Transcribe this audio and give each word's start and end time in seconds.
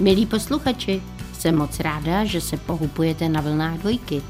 Milí 0.00 0.26
posluchači, 0.26 1.02
jsem 1.32 1.56
moc 1.56 1.80
ráda, 1.80 2.24
že 2.24 2.40
se 2.40 2.56
pohupujete 2.56 3.28
na 3.28 3.40
vlnách 3.40 3.78
dvojky. 3.78 4.22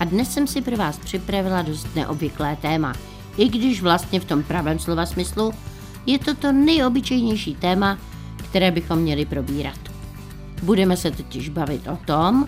A 0.00 0.04
dnes 0.04 0.32
jsem 0.32 0.46
si 0.46 0.62
pro 0.62 0.76
vás 0.76 0.98
připravila 0.98 1.62
dost 1.62 1.94
neobvyklé 1.94 2.56
téma, 2.56 2.92
i 3.36 3.48
když 3.48 3.82
vlastně 3.82 4.20
v 4.20 4.24
tom 4.24 4.42
pravém 4.42 4.78
slova 4.78 5.06
smyslu 5.06 5.52
je 6.06 6.18
to 6.18 6.34
to 6.34 6.52
nejobyčejnější 6.52 7.54
téma, 7.54 7.98
které 8.36 8.70
bychom 8.70 8.98
měli 8.98 9.24
probírat. 9.24 9.78
Budeme 10.62 10.96
se 10.96 11.10
totiž 11.10 11.48
bavit 11.48 11.88
o 11.88 11.98
tom, 12.06 12.46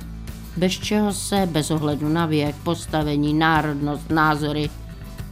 bez 0.56 0.72
čeho 0.72 1.12
se 1.12 1.48
bez 1.52 1.70
ohledu 1.70 2.08
na 2.08 2.26
věk, 2.26 2.56
postavení, 2.56 3.34
národnost, 3.34 4.10
názory 4.10 4.70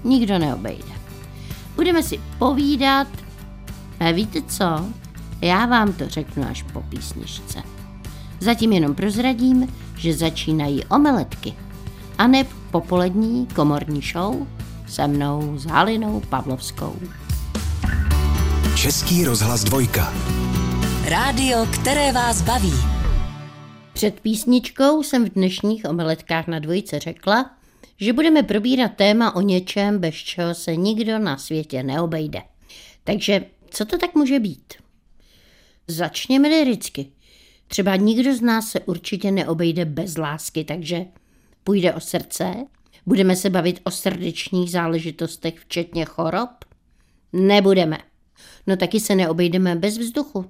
nikdo 0.05 0.39
neobejde. 0.39 0.95
Budeme 1.77 2.03
si 2.03 2.21
povídat 2.39 3.09
a 4.01 4.11
víte 4.11 4.43
co? 4.43 5.00
Já 5.43 5.67
vám 5.67 5.93
to 5.93 6.09
řeknu 6.09 6.45
až 6.51 6.63
po 6.63 6.81
písničce. 6.81 7.63
Zatím 8.41 8.73
jenom 8.73 8.95
prozradím, 8.95 9.75
že 9.97 10.15
začínají 10.15 10.85
omeletky. 10.85 11.55
A 12.19 12.27
ne 12.27 12.45
popolední 12.71 13.47
komorní 13.47 14.01
show 14.03 14.47
se 14.89 15.07
mnou 15.07 15.59
s 15.59 15.67
Halinou 15.67 16.21
Pavlovskou. 16.21 16.97
Český 18.77 19.25
rozhlas 19.25 19.65
dvojka. 19.65 20.13
Rádio, 21.09 21.67
které 21.81 22.13
vás 22.13 22.43
baví. 22.43 22.73
Před 23.93 24.21
písničkou 24.21 25.03
jsem 25.03 25.25
v 25.25 25.29
dnešních 25.29 25.85
omeletkách 25.85 26.47
na 26.47 26.59
dvojce 26.59 26.99
řekla, 26.99 27.51
že 27.97 28.13
budeme 28.13 28.43
probírat 28.43 28.93
téma 28.97 29.37
o 29.37 29.41
něčem, 29.41 29.99
bez 29.99 30.15
čeho 30.15 30.55
se 30.55 30.77
nikdo 30.77 31.19
na 31.19 31.39
světě 31.39 31.83
neobejde. 31.83 32.43
Takže 33.05 33.45
co 33.71 33.85
to 33.85 33.99
tak 33.99 34.15
může 34.15 34.41
být? 34.41 34.75
Začněme 35.89 36.49
liricky. 36.49 37.07
Třeba 37.69 37.97
nikdo 37.97 38.35
z 38.35 38.41
nás 38.41 38.71
se 38.71 38.81
určitě 38.81 39.31
neobejde 39.31 39.85
bez 39.85 40.17
lásky, 40.17 40.65
takže 40.65 41.05
půjde 41.65 41.95
o 41.95 42.01
srdce, 42.01 42.55
budeme 43.07 43.37
se 43.37 43.51
bavit 43.51 43.81
o 43.85 43.91
srdečních 43.91 44.71
záležitostech, 44.71 45.59
včetně 45.59 46.05
chorob? 46.05 46.51
Nebudeme. 47.33 47.99
No 48.67 48.77
taky 48.77 49.01
se 49.01 49.15
neobejdeme 49.15 49.77
bez 49.77 49.99
vzduchu. 49.99 50.45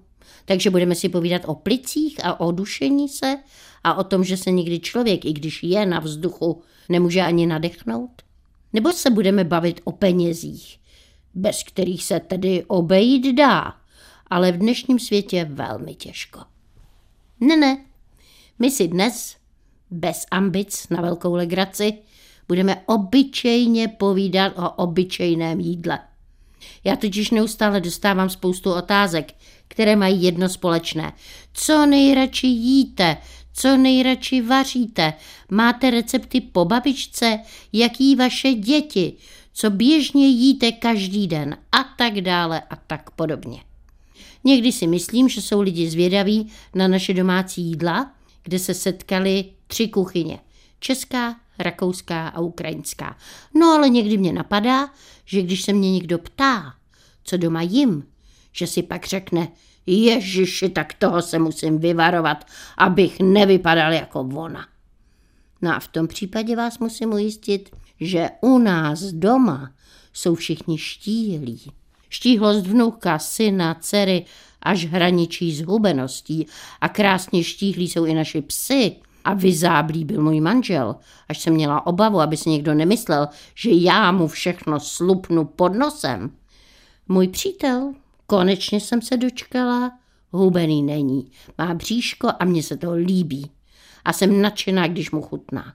Takže 0.44 0.70
budeme 0.70 0.94
si 0.94 1.08
povídat 1.08 1.42
o 1.46 1.54
plicích 1.54 2.24
a 2.24 2.40
o 2.40 2.52
dušení 2.52 3.08
se 3.08 3.36
a 3.84 3.94
o 3.94 4.04
tom, 4.04 4.24
že 4.24 4.36
se 4.36 4.50
nikdy 4.50 4.80
člověk, 4.80 5.24
i 5.24 5.32
když 5.32 5.62
je 5.62 5.86
na 5.86 6.00
vzduchu, 6.00 6.62
nemůže 6.88 7.22
ani 7.22 7.46
nadechnout? 7.46 8.22
Nebo 8.72 8.92
se 8.92 9.10
budeme 9.10 9.44
bavit 9.44 9.80
o 9.84 9.92
penězích, 9.92 10.78
bez 11.34 11.62
kterých 11.62 12.04
se 12.04 12.20
tedy 12.20 12.64
obejít 12.64 13.36
dá, 13.36 13.79
ale 14.30 14.52
v 14.52 14.58
dnešním 14.58 14.98
světě 14.98 15.44
velmi 15.50 15.94
těžko. 15.94 16.40
Ne, 17.40 17.56
ne, 17.56 17.84
my 18.58 18.70
si 18.70 18.88
dnes, 18.88 19.36
bez 19.90 20.26
ambic 20.30 20.88
na 20.90 21.00
velkou 21.00 21.34
legraci, 21.34 21.92
budeme 22.48 22.82
obyčejně 22.86 23.88
povídat 23.88 24.58
o 24.58 24.70
obyčejném 24.70 25.60
jídle. 25.60 25.98
Já 26.84 26.96
totiž 26.96 27.30
neustále 27.30 27.80
dostávám 27.80 28.30
spoustu 28.30 28.72
otázek, 28.72 29.34
které 29.68 29.96
mají 29.96 30.22
jedno 30.22 30.48
společné. 30.48 31.12
Co 31.52 31.86
nejradši 31.86 32.46
jíte? 32.46 33.16
Co 33.52 33.76
nejradši 33.76 34.42
vaříte? 34.42 35.12
Máte 35.50 35.90
recepty 35.90 36.40
po 36.40 36.64
babičce? 36.64 37.38
Jaký 37.72 38.16
vaše 38.16 38.54
děti? 38.54 39.16
Co 39.52 39.70
běžně 39.70 40.28
jíte 40.28 40.72
každý 40.72 41.26
den? 41.26 41.56
A 41.72 41.84
tak 41.84 42.20
dále 42.20 42.60
a 42.70 42.76
tak 42.76 43.10
podobně. 43.10 43.69
Někdy 44.44 44.72
si 44.72 44.86
myslím, 44.86 45.28
že 45.28 45.42
jsou 45.42 45.60
lidi 45.60 45.90
zvědaví 45.90 46.52
na 46.74 46.88
naše 46.88 47.14
domácí 47.14 47.62
jídla, 47.62 48.12
kde 48.42 48.58
se 48.58 48.74
setkali 48.74 49.44
tři 49.66 49.88
kuchyně. 49.88 50.38
Česká, 50.80 51.36
rakouská 51.58 52.28
a 52.28 52.40
ukrajinská. 52.40 53.16
No 53.54 53.66
ale 53.66 53.88
někdy 53.88 54.18
mě 54.18 54.32
napadá, 54.32 54.88
že 55.24 55.42
když 55.42 55.62
se 55.62 55.72
mě 55.72 55.92
někdo 55.92 56.18
ptá, 56.18 56.74
co 57.24 57.36
doma 57.36 57.62
jim, 57.62 58.06
že 58.52 58.66
si 58.66 58.82
pak 58.82 59.06
řekne, 59.06 59.48
Ježiši, 59.86 60.68
tak 60.68 60.94
toho 60.94 61.22
se 61.22 61.38
musím 61.38 61.78
vyvarovat, 61.78 62.46
abych 62.76 63.20
nevypadal 63.20 63.92
jako 63.92 64.20
ona. 64.20 64.66
No 65.62 65.76
a 65.76 65.80
v 65.80 65.88
tom 65.88 66.08
případě 66.08 66.56
vás 66.56 66.78
musím 66.78 67.12
ujistit, 67.12 67.76
že 68.00 68.30
u 68.40 68.58
nás 68.58 69.02
doma 69.02 69.72
jsou 70.12 70.34
všichni 70.34 70.78
štíhlí. 70.78 71.72
Štíhlost 72.10 72.66
vnuka, 72.66 73.18
syna, 73.18 73.74
dcery, 73.74 74.24
až 74.62 74.84
hraničí 74.84 75.52
s 75.52 75.62
hubeností 75.62 76.46
a 76.80 76.88
krásně 76.88 77.44
štíhlí 77.44 77.88
jsou 77.88 78.04
i 78.04 78.14
naši 78.14 78.42
psy. 78.42 78.96
A 79.24 79.34
vyzáblý 79.34 80.04
byl 80.04 80.22
můj 80.22 80.40
manžel, 80.40 80.96
až 81.28 81.38
jsem 81.38 81.54
měla 81.54 81.86
obavu, 81.86 82.20
aby 82.20 82.36
si 82.36 82.50
někdo 82.50 82.74
nemyslel, 82.74 83.28
že 83.54 83.70
já 83.70 84.12
mu 84.12 84.28
všechno 84.28 84.80
slupnu 84.80 85.44
pod 85.44 85.74
nosem. 85.74 86.30
Můj 87.08 87.28
přítel, 87.28 87.92
konečně 88.26 88.80
jsem 88.80 89.02
se 89.02 89.16
dočkala, 89.16 89.98
hubený 90.30 90.82
není, 90.82 91.30
má 91.58 91.74
bříško 91.74 92.28
a 92.38 92.44
mně 92.44 92.62
se 92.62 92.76
to 92.76 92.92
líbí. 92.92 93.50
A 94.04 94.12
jsem 94.12 94.42
nadšená, 94.42 94.86
když 94.86 95.10
mu 95.10 95.22
chutná. 95.22 95.74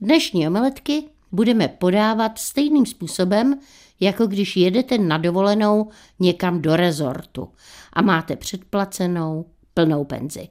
Dnešní 0.00 0.46
omeletky 0.46 1.04
budeme 1.32 1.68
podávat 1.68 2.38
stejným 2.38 2.86
způsobem, 2.86 3.60
jako 4.00 4.26
když 4.26 4.56
jedete 4.56 4.98
na 4.98 5.18
dovolenou 5.18 5.90
někam 6.18 6.62
do 6.62 6.76
rezortu 6.76 7.48
a 7.92 8.02
máte 8.02 8.36
předplacenou 8.36 9.46
plnou 9.74 10.04
penzi. 10.04 10.48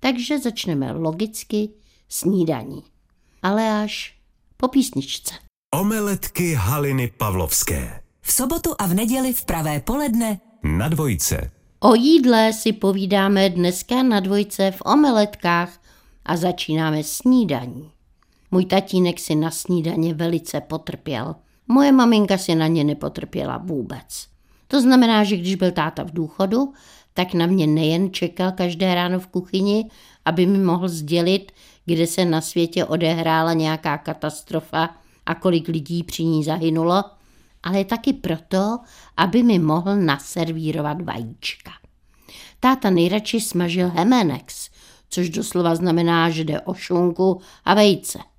Takže 0.00 0.38
začneme 0.38 0.92
logicky 0.92 1.68
snídaní. 2.08 2.82
Ale 3.42 3.82
až 3.82 4.18
po 4.56 4.68
písničce. 4.68 5.34
Omeletky 5.74 6.54
Haliny 6.54 7.12
Pavlovské. 7.18 8.02
V 8.20 8.32
sobotu 8.32 8.74
a 8.78 8.86
v 8.86 8.94
neděli 8.94 9.32
v 9.32 9.44
pravé 9.44 9.80
poledne 9.80 10.40
Na 10.62 10.88
dvojce. 10.88 11.50
O 11.80 11.94
jídle 11.94 12.52
si 12.52 12.72
povídáme 12.72 13.50
dneska 13.50 14.02
na 14.02 14.20
dvojce 14.20 14.70
v 14.70 14.82
omeletkách 14.84 15.80
a 16.24 16.36
začínáme 16.36 17.04
snídaní. 17.04 17.90
Můj 18.50 18.64
tatínek 18.64 19.20
si 19.20 19.34
na 19.34 19.50
snídaně 19.50 20.14
velice 20.14 20.60
potrpěl. 20.60 21.34
Moje 21.68 21.92
maminka 21.92 22.38
si 22.38 22.54
na 22.54 22.66
ně 22.66 22.84
nepotrpěla 22.84 23.58
vůbec. 23.58 24.26
To 24.68 24.80
znamená, 24.80 25.24
že 25.24 25.36
když 25.36 25.54
byl 25.54 25.72
táta 25.72 26.02
v 26.02 26.10
důchodu, 26.10 26.72
tak 27.14 27.34
na 27.34 27.46
mě 27.46 27.66
nejen 27.66 28.12
čekal 28.12 28.52
každé 28.52 28.94
ráno 28.94 29.20
v 29.20 29.26
kuchyni, 29.26 29.90
aby 30.24 30.46
mi 30.46 30.58
mohl 30.58 30.88
sdělit, 30.88 31.52
kde 31.84 32.06
se 32.06 32.24
na 32.24 32.40
světě 32.40 32.84
odehrála 32.84 33.52
nějaká 33.52 33.98
katastrofa 33.98 34.90
a 35.26 35.34
kolik 35.34 35.68
lidí 35.68 36.02
při 36.02 36.24
ní 36.24 36.44
zahynulo, 36.44 37.04
ale 37.62 37.84
taky 37.84 38.12
proto, 38.12 38.78
aby 39.16 39.42
mi 39.42 39.58
mohl 39.58 39.96
naservírovat 39.96 41.02
vajíčka. 41.02 41.70
Táta 42.60 42.90
nejradši 42.90 43.40
smažil 43.40 43.88
hemenex, 43.88 44.70
což 45.08 45.30
doslova 45.30 45.74
znamená, 45.74 46.30
že 46.30 46.44
jde 46.44 46.60
o 46.60 46.74
šunku 46.74 47.40
a 47.64 47.74
vejce– 47.74 48.18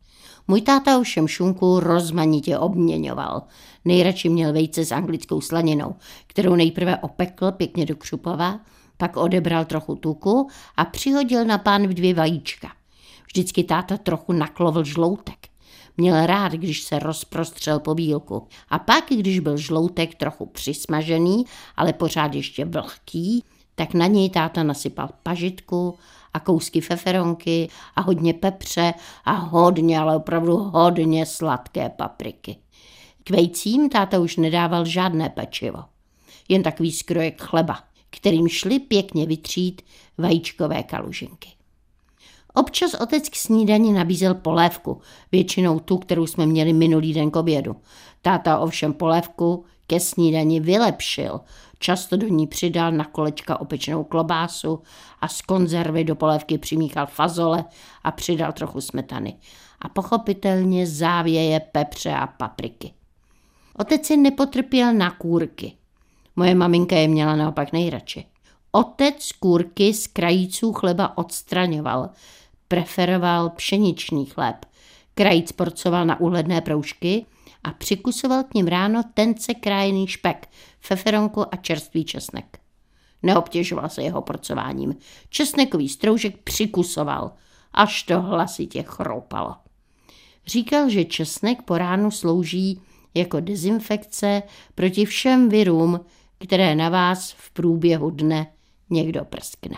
můj 0.47 0.62
táta 0.62 0.97
ovšem 1.00 1.28
šunku 1.28 1.80
rozmanitě 1.80 2.58
obměňoval. 2.58 3.41
Nejradši 3.85 4.30
měl 4.30 4.53
vejce 4.53 4.85
s 4.85 4.91
anglickou 4.91 5.41
slaninou, 5.41 5.96
kterou 6.28 6.56
nejprve 6.56 6.97
opekl 6.97 7.52
pěkně 7.52 7.85
do 7.85 7.96
křupova, 7.96 8.59
pak 8.97 9.18
odebral 9.18 9.66
trochu 9.66 9.96
tuku 9.96 10.47
a 10.78 10.86
přihodil 10.86 11.46
na 11.46 11.57
pán 11.57 11.88
v 11.88 11.94
dvě 11.94 12.13
vajíčka. 12.13 12.72
Vždycky 13.25 13.63
táta 13.63 13.97
trochu 13.97 14.34
naklovil 14.34 14.84
žloutek. 14.84 15.47
Měl 15.97 16.25
rád, 16.25 16.52
když 16.52 16.84
se 16.84 17.00
rozprostřel 17.00 17.80
po 17.80 17.96
bílku. 17.96 18.47
A 18.69 18.80
pak, 18.80 19.03
když 19.09 19.40
byl 19.40 19.57
žloutek 19.57 20.16
trochu 20.16 20.45
přismažený, 20.45 21.45
ale 21.75 21.94
pořád 21.94 22.33
ještě 22.33 22.66
vlhký, 22.66 23.44
tak 23.79 23.94
na 23.94 24.07
něj 24.07 24.29
táta 24.29 24.63
nasypal 24.63 25.09
pažitku 25.24 25.97
a 26.33 26.39
kousky 26.39 26.81
feferonky 26.81 27.69
a 27.95 28.01
hodně 28.01 28.33
pepře 28.33 28.94
a 29.25 29.31
hodně, 29.31 30.00
ale 30.00 30.15
opravdu 30.15 30.57
hodně 30.57 31.25
sladké 31.25 31.89
papriky. 31.89 32.57
K 33.24 33.29
vejcím 33.29 33.89
táta 33.89 34.19
už 34.19 34.38
nedával 34.38 34.85
žádné 34.85 35.29
pečivo, 35.29 35.83
jen 36.50 36.63
takový 36.63 36.91
skrojek 36.91 37.41
chleba, 37.41 37.79
kterým 38.09 38.47
šli 38.47 38.79
pěkně 38.79 39.25
vytřít 39.25 39.81
vajíčkové 40.18 40.83
kalužinky. 40.83 41.50
Občas 42.53 42.94
otec 42.94 43.29
k 43.29 43.35
snídani 43.35 43.94
nabízel 43.94 44.35
polévku, 44.35 45.01
většinou 45.31 45.79
tu, 45.79 45.97
kterou 45.97 46.27
jsme 46.27 46.45
měli 46.45 46.74
minulý 46.74 47.13
den 47.13 47.31
k 47.31 47.35
obědu. 47.35 47.75
Táta 48.21 48.59
ovšem 48.59 48.94
polévku 48.94 49.65
ke 49.88 50.00
snídani 50.00 50.60
vylepšil, 50.60 51.39
Často 51.80 52.18
do 52.18 52.28
ní 52.28 52.48
přidal 52.48 52.92
na 52.92 53.06
kolečka 53.06 53.62
opečenou 53.62 54.04
klobásu 54.04 54.81
a 55.22 55.28
z 55.28 55.42
konzervy 55.42 56.04
do 56.04 56.16
polévky 56.16 56.57
přimíchal 56.57 57.06
fazole 57.06 57.66
a 58.04 58.12
přidal 58.12 58.54
trochu 58.54 58.81
smetany. 58.81 59.38
A 59.81 59.89
pochopitelně 59.89 60.88
závěje 60.88 61.60
pepře 61.60 62.13
a 62.13 62.28
papriky. 62.28 62.94
Otec 63.75 64.06
si 64.06 64.18
nepotrpěl 64.18 64.94
na 64.94 65.12
kůrky. 65.12 65.74
Moje 66.36 66.56
maminka 66.56 66.95
je 66.95 67.07
měla 67.07 67.36
naopak 67.36 67.74
nejradši. 67.74 68.25
Otec 68.72 69.31
kůrky 69.31 69.94
z 69.94 70.07
krajíců 70.07 70.74
chleba 70.74 71.18
odstraňoval. 71.18 72.10
Preferoval 72.68 73.50
pšeničný 73.50 74.25
chléb. 74.25 74.66
Krajíc 75.16 75.51
porcoval 75.51 76.06
na 76.06 76.19
uhledné 76.19 76.62
proužky 76.62 77.25
a 77.68 77.72
přikusoval 77.72 78.44
k 78.44 78.54
ním 78.54 78.68
ráno 78.68 79.02
tence 79.14 79.54
krájený 79.54 80.08
špek, 80.08 80.50
feferonku 80.80 81.54
a 81.54 81.58
čerstvý 81.58 82.06
česnek. 82.06 82.60
Neobtěžoval 83.24 83.90
se 83.90 84.04
jeho 84.04 84.22
porcováním. 84.22 84.96
Česnekový 85.30 85.90
stroužek 85.90 86.38
přikusoval, 86.38 87.31
až 87.74 88.04
to 88.04 88.22
hlasitě 88.22 88.84
chroupalo. 88.84 89.56
Říkal, 90.46 90.90
že 90.90 91.06
česnek 91.06 91.62
po 91.62 91.78
ránu 91.78 92.12
slouží 92.12 92.81
jako 93.14 93.40
dezinfekce 93.40 94.44
proti 94.75 95.06
všem 95.06 95.50
virům, 95.50 96.00
které 96.38 96.75
na 96.75 96.90
vás 96.90 97.31
v 97.31 97.52
průběhu 97.52 98.10
dne 98.10 98.48
někdo 98.90 99.25
prskne. 99.25 99.78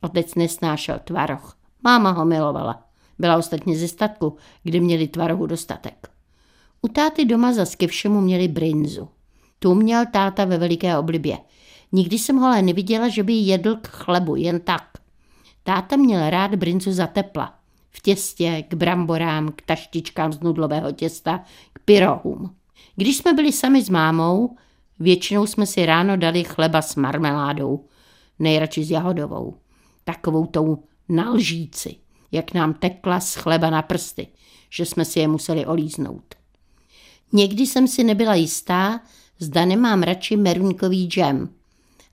Otec 0.00 0.34
nesnášel 0.34 0.98
tvaroh. 1.04 1.58
Máma 1.84 2.10
ho 2.10 2.24
milovala. 2.24 2.84
Byla 3.18 3.36
ostatně 3.36 3.76
ze 3.76 3.88
statku, 3.88 4.36
kde 4.62 4.80
měli 4.80 5.08
tvarohu 5.08 5.46
dostatek. 5.46 6.17
U 6.82 6.88
táty 6.88 7.24
doma 7.24 7.52
zas 7.52 7.74
ke 7.74 7.86
všemu 7.86 8.20
měli 8.20 8.48
brinzu. 8.48 9.08
Tu 9.58 9.74
měl 9.74 10.04
táta 10.12 10.44
ve 10.44 10.58
veliké 10.58 10.98
oblibě. 10.98 11.38
Nikdy 11.92 12.18
jsem 12.18 12.36
ho 12.36 12.46
ale 12.46 12.62
neviděla, 12.62 13.08
že 13.08 13.22
by 13.22 13.32
jedl 13.32 13.76
k 13.76 13.88
chlebu, 13.88 14.36
jen 14.36 14.60
tak. 14.60 14.88
Táta 15.62 15.96
měl 15.96 16.30
rád 16.30 16.54
brinzu 16.54 16.92
za 16.92 17.06
tepla. 17.06 17.54
V 17.90 18.00
těstě, 18.00 18.64
k 18.68 18.74
bramborám, 18.74 19.48
k 19.48 19.62
taštičkám 19.62 20.32
z 20.32 20.40
nudlového 20.40 20.92
těsta, 20.92 21.44
k 21.72 21.78
pyrohům. 21.84 22.54
Když 22.96 23.16
jsme 23.16 23.32
byli 23.32 23.52
sami 23.52 23.82
s 23.82 23.90
mámou, 23.90 24.56
většinou 24.98 25.46
jsme 25.46 25.66
si 25.66 25.86
ráno 25.86 26.16
dali 26.16 26.44
chleba 26.44 26.82
s 26.82 26.96
marmeládou, 26.96 27.84
nejradši 28.38 28.84
s 28.84 28.90
jahodovou. 28.90 29.54
Takovou 30.04 30.46
tou 30.46 30.82
nalžíci, 31.08 31.96
jak 32.32 32.54
nám 32.54 32.74
tekla 32.74 33.20
z 33.20 33.34
chleba 33.34 33.70
na 33.70 33.82
prsty, 33.82 34.28
že 34.70 34.86
jsme 34.86 35.04
si 35.04 35.20
je 35.20 35.28
museli 35.28 35.66
olíznout. 35.66 36.37
Někdy 37.32 37.66
jsem 37.66 37.88
si 37.88 38.04
nebyla 38.04 38.34
jistá, 38.34 39.00
zda 39.38 39.64
nemám 39.64 40.02
radši 40.02 40.36
meruňkový 40.36 41.06
džem, 41.06 41.54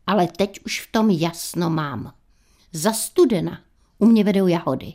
ale 0.07 0.27
teď 0.27 0.59
už 0.65 0.81
v 0.81 0.91
tom 0.91 1.09
jasno 1.09 1.69
mám. 1.69 2.13
Za 2.73 2.93
studena 2.93 3.61
u 3.99 4.05
mě 4.05 4.23
vedou 4.23 4.47
jahody. 4.47 4.93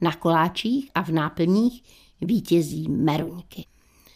Na 0.00 0.12
koláčích 0.12 0.90
a 0.94 1.02
v 1.02 1.08
náplních 1.08 1.82
vítězí 2.20 2.88
meruňky. 2.88 3.66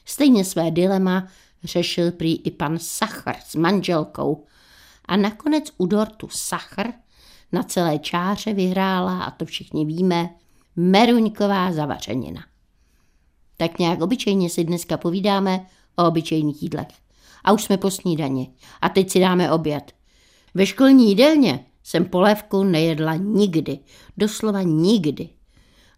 Stejně 0.04 0.44
své 0.44 0.70
dilema 0.70 1.28
řešil 1.64 2.12
prý 2.12 2.36
i 2.36 2.50
pan 2.50 2.78
Sachr 2.78 3.34
s 3.44 3.54
manželkou 3.54 4.44
a 5.04 5.16
nakonec 5.16 5.64
u 5.76 5.86
dortu 5.86 6.28
Sachr 6.28 6.92
na 7.52 7.62
celé 7.62 7.98
čáře 7.98 8.54
vyhrála, 8.54 9.22
a 9.22 9.30
to 9.30 9.44
všichni 9.44 9.84
víme, 9.84 10.30
meruňková 10.76 11.72
zavařenina. 11.72 12.47
Tak 13.60 13.78
nějak 13.78 14.02
obyčejně 14.02 14.50
si 14.50 14.64
dneska 14.64 14.96
povídáme 14.96 15.66
o 15.96 16.08
obyčejných 16.08 16.62
jídlech. 16.62 16.88
A 17.44 17.52
už 17.52 17.64
jsme 17.64 17.76
po 17.76 17.90
snídani. 17.90 18.50
A 18.80 18.88
teď 18.88 19.10
si 19.10 19.20
dáme 19.20 19.50
oběd. 19.52 19.92
Ve 20.54 20.66
školní 20.66 21.08
jídelně 21.08 21.64
jsem 21.84 22.04
polévku 22.04 22.64
nejedla 22.64 23.14
nikdy. 23.14 23.78
Doslova 24.16 24.62
nikdy. 24.62 25.28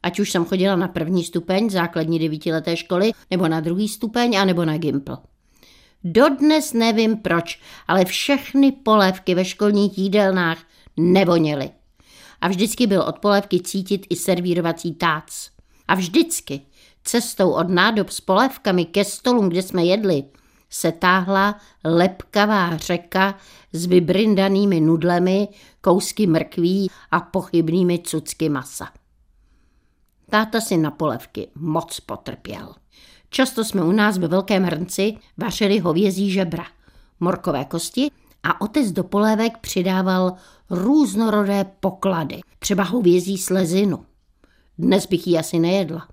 Ať 0.02 0.20
už 0.20 0.30
jsem 0.30 0.44
chodila 0.44 0.76
na 0.76 0.88
první 0.88 1.24
stupeň 1.24 1.70
základní 1.70 2.18
devítileté 2.18 2.76
školy, 2.76 3.12
nebo 3.30 3.48
na 3.48 3.60
druhý 3.60 3.88
stupeň, 3.88 4.38
anebo 4.38 4.64
na 4.64 4.78
Gimpl. 4.78 5.16
Dodnes 6.04 6.72
nevím 6.72 7.16
proč, 7.16 7.60
ale 7.88 8.04
všechny 8.04 8.72
polévky 8.72 9.34
ve 9.34 9.44
školních 9.44 9.98
jídelnách 9.98 10.58
nevoněly. 10.96 11.70
A 12.40 12.48
vždycky 12.48 12.86
byl 12.86 13.02
od 13.02 13.18
polévky 13.18 13.60
cítit 13.60 14.06
i 14.10 14.16
servírovací 14.16 14.94
tác. 14.94 15.24
A 15.88 15.94
vždycky 15.94 16.60
cestou 17.04 17.50
od 17.50 17.68
nádob 17.68 18.10
s 18.10 18.20
polévkami 18.20 18.84
ke 18.84 19.04
stolům, 19.04 19.48
kde 19.48 19.62
jsme 19.62 19.84
jedli, 19.84 20.24
se 20.70 20.92
táhla 20.92 21.60
lepkavá 21.84 22.76
řeka 22.76 23.34
s 23.72 23.86
vybrindanými 23.86 24.80
nudlemi, 24.80 25.48
kousky 25.80 26.26
mrkví 26.26 26.90
a 27.10 27.20
pochybnými 27.20 27.98
cucky 27.98 28.48
masa. 28.48 28.88
Táta 30.30 30.60
si 30.60 30.76
na 30.76 30.90
polevky 30.90 31.48
moc 31.54 32.00
potrpěl. 32.00 32.74
Často 33.30 33.64
jsme 33.64 33.82
u 33.82 33.92
nás 33.92 34.18
ve 34.18 34.28
velkém 34.28 34.62
hrnci 34.62 35.16
vařili 35.36 35.78
hovězí 35.78 36.30
žebra, 36.30 36.64
morkové 37.20 37.64
kosti 37.64 38.10
a 38.42 38.60
otec 38.60 38.92
do 38.92 39.04
polévek 39.04 39.58
přidával 39.58 40.32
různorodé 40.70 41.64
poklady, 41.80 42.40
třeba 42.58 42.84
hovězí 42.84 43.38
slezinu. 43.38 44.06
Dnes 44.78 45.06
bych 45.06 45.26
ji 45.26 45.38
asi 45.38 45.58
nejedla 45.58 46.08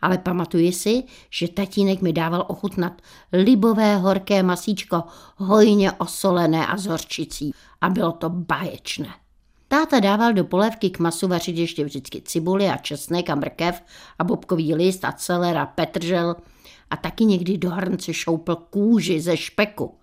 ale 0.00 0.18
pamatuji 0.18 0.72
si, 0.72 1.04
že 1.30 1.48
tatínek 1.48 2.02
mi 2.02 2.12
dával 2.12 2.44
ochutnat 2.48 3.02
libové 3.32 3.96
horké 3.96 4.42
masíčko, 4.42 5.02
hojně 5.36 5.92
osolené 5.92 6.66
a 6.66 6.76
s 6.76 6.86
horčicí. 6.86 7.54
A 7.80 7.88
bylo 7.88 8.12
to 8.12 8.30
báječné. 8.30 9.08
Táta 9.68 10.00
dával 10.00 10.32
do 10.32 10.44
polévky 10.44 10.90
k 10.90 10.98
masu 10.98 11.28
vařit 11.28 11.58
ještě 11.58 11.84
vždycky 11.84 12.22
cibuli 12.22 12.68
a 12.68 12.76
česnek 12.76 13.30
a 13.30 13.34
mrkev 13.34 13.82
a 14.18 14.24
bobkový 14.24 14.74
list 14.74 15.04
a 15.04 15.12
celer 15.12 15.56
a 15.56 15.66
petržel 15.66 16.36
a 16.90 16.96
taky 16.96 17.24
někdy 17.24 17.58
do 17.58 17.70
hrnce 17.70 18.14
šoupl 18.14 18.54
kůži 18.54 19.20
ze 19.20 19.36
špeku. 19.36 19.98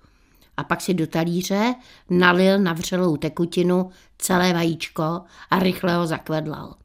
A 0.58 0.64
pak 0.64 0.82
si 0.82 0.94
do 0.94 1.08
talíře 1.08 1.76
nalil 2.10 2.60
na 2.60 2.74
vřelou 2.74 3.18
tekutinu 3.18 3.90
celé 4.18 4.54
vajíčko 4.54 5.22
a 5.50 5.60
rychle 5.60 5.96
ho 5.96 6.08
zakvedlal. 6.08 6.76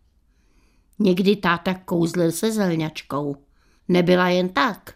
Někdy 0.99 1.37
táta 1.37 1.75
kouzlil 1.75 2.33
se 2.33 2.53
zelňačkou. 2.53 3.37
Nebyla 3.89 4.29
jen 4.29 4.49
tak. 4.49 4.95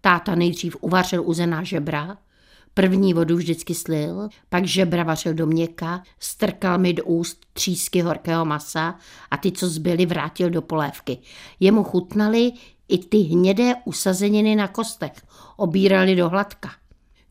Táta 0.00 0.34
nejdřív 0.34 0.76
uvařil 0.80 1.22
uzená 1.24 1.62
žebra, 1.62 2.18
první 2.74 3.14
vodu 3.14 3.36
vždycky 3.36 3.74
slil, 3.74 4.28
pak 4.48 4.64
žebra 4.64 5.02
vařil 5.02 5.34
do 5.34 5.46
měka, 5.46 6.02
strkal 6.20 6.78
mi 6.78 6.92
do 6.92 7.04
úst 7.04 7.46
třísky 7.52 8.00
horkého 8.00 8.44
masa 8.44 8.94
a 9.30 9.36
ty, 9.36 9.52
co 9.52 9.68
zbyly, 9.68 10.06
vrátil 10.06 10.50
do 10.50 10.62
polévky. 10.62 11.18
Jemu 11.60 11.84
chutnaly 11.84 12.52
i 12.88 12.98
ty 12.98 13.18
hnědé 13.18 13.74
usazeniny 13.84 14.56
na 14.56 14.68
kostech, 14.68 15.12
obírali 15.56 16.16
do 16.16 16.28
hladka. 16.28 16.70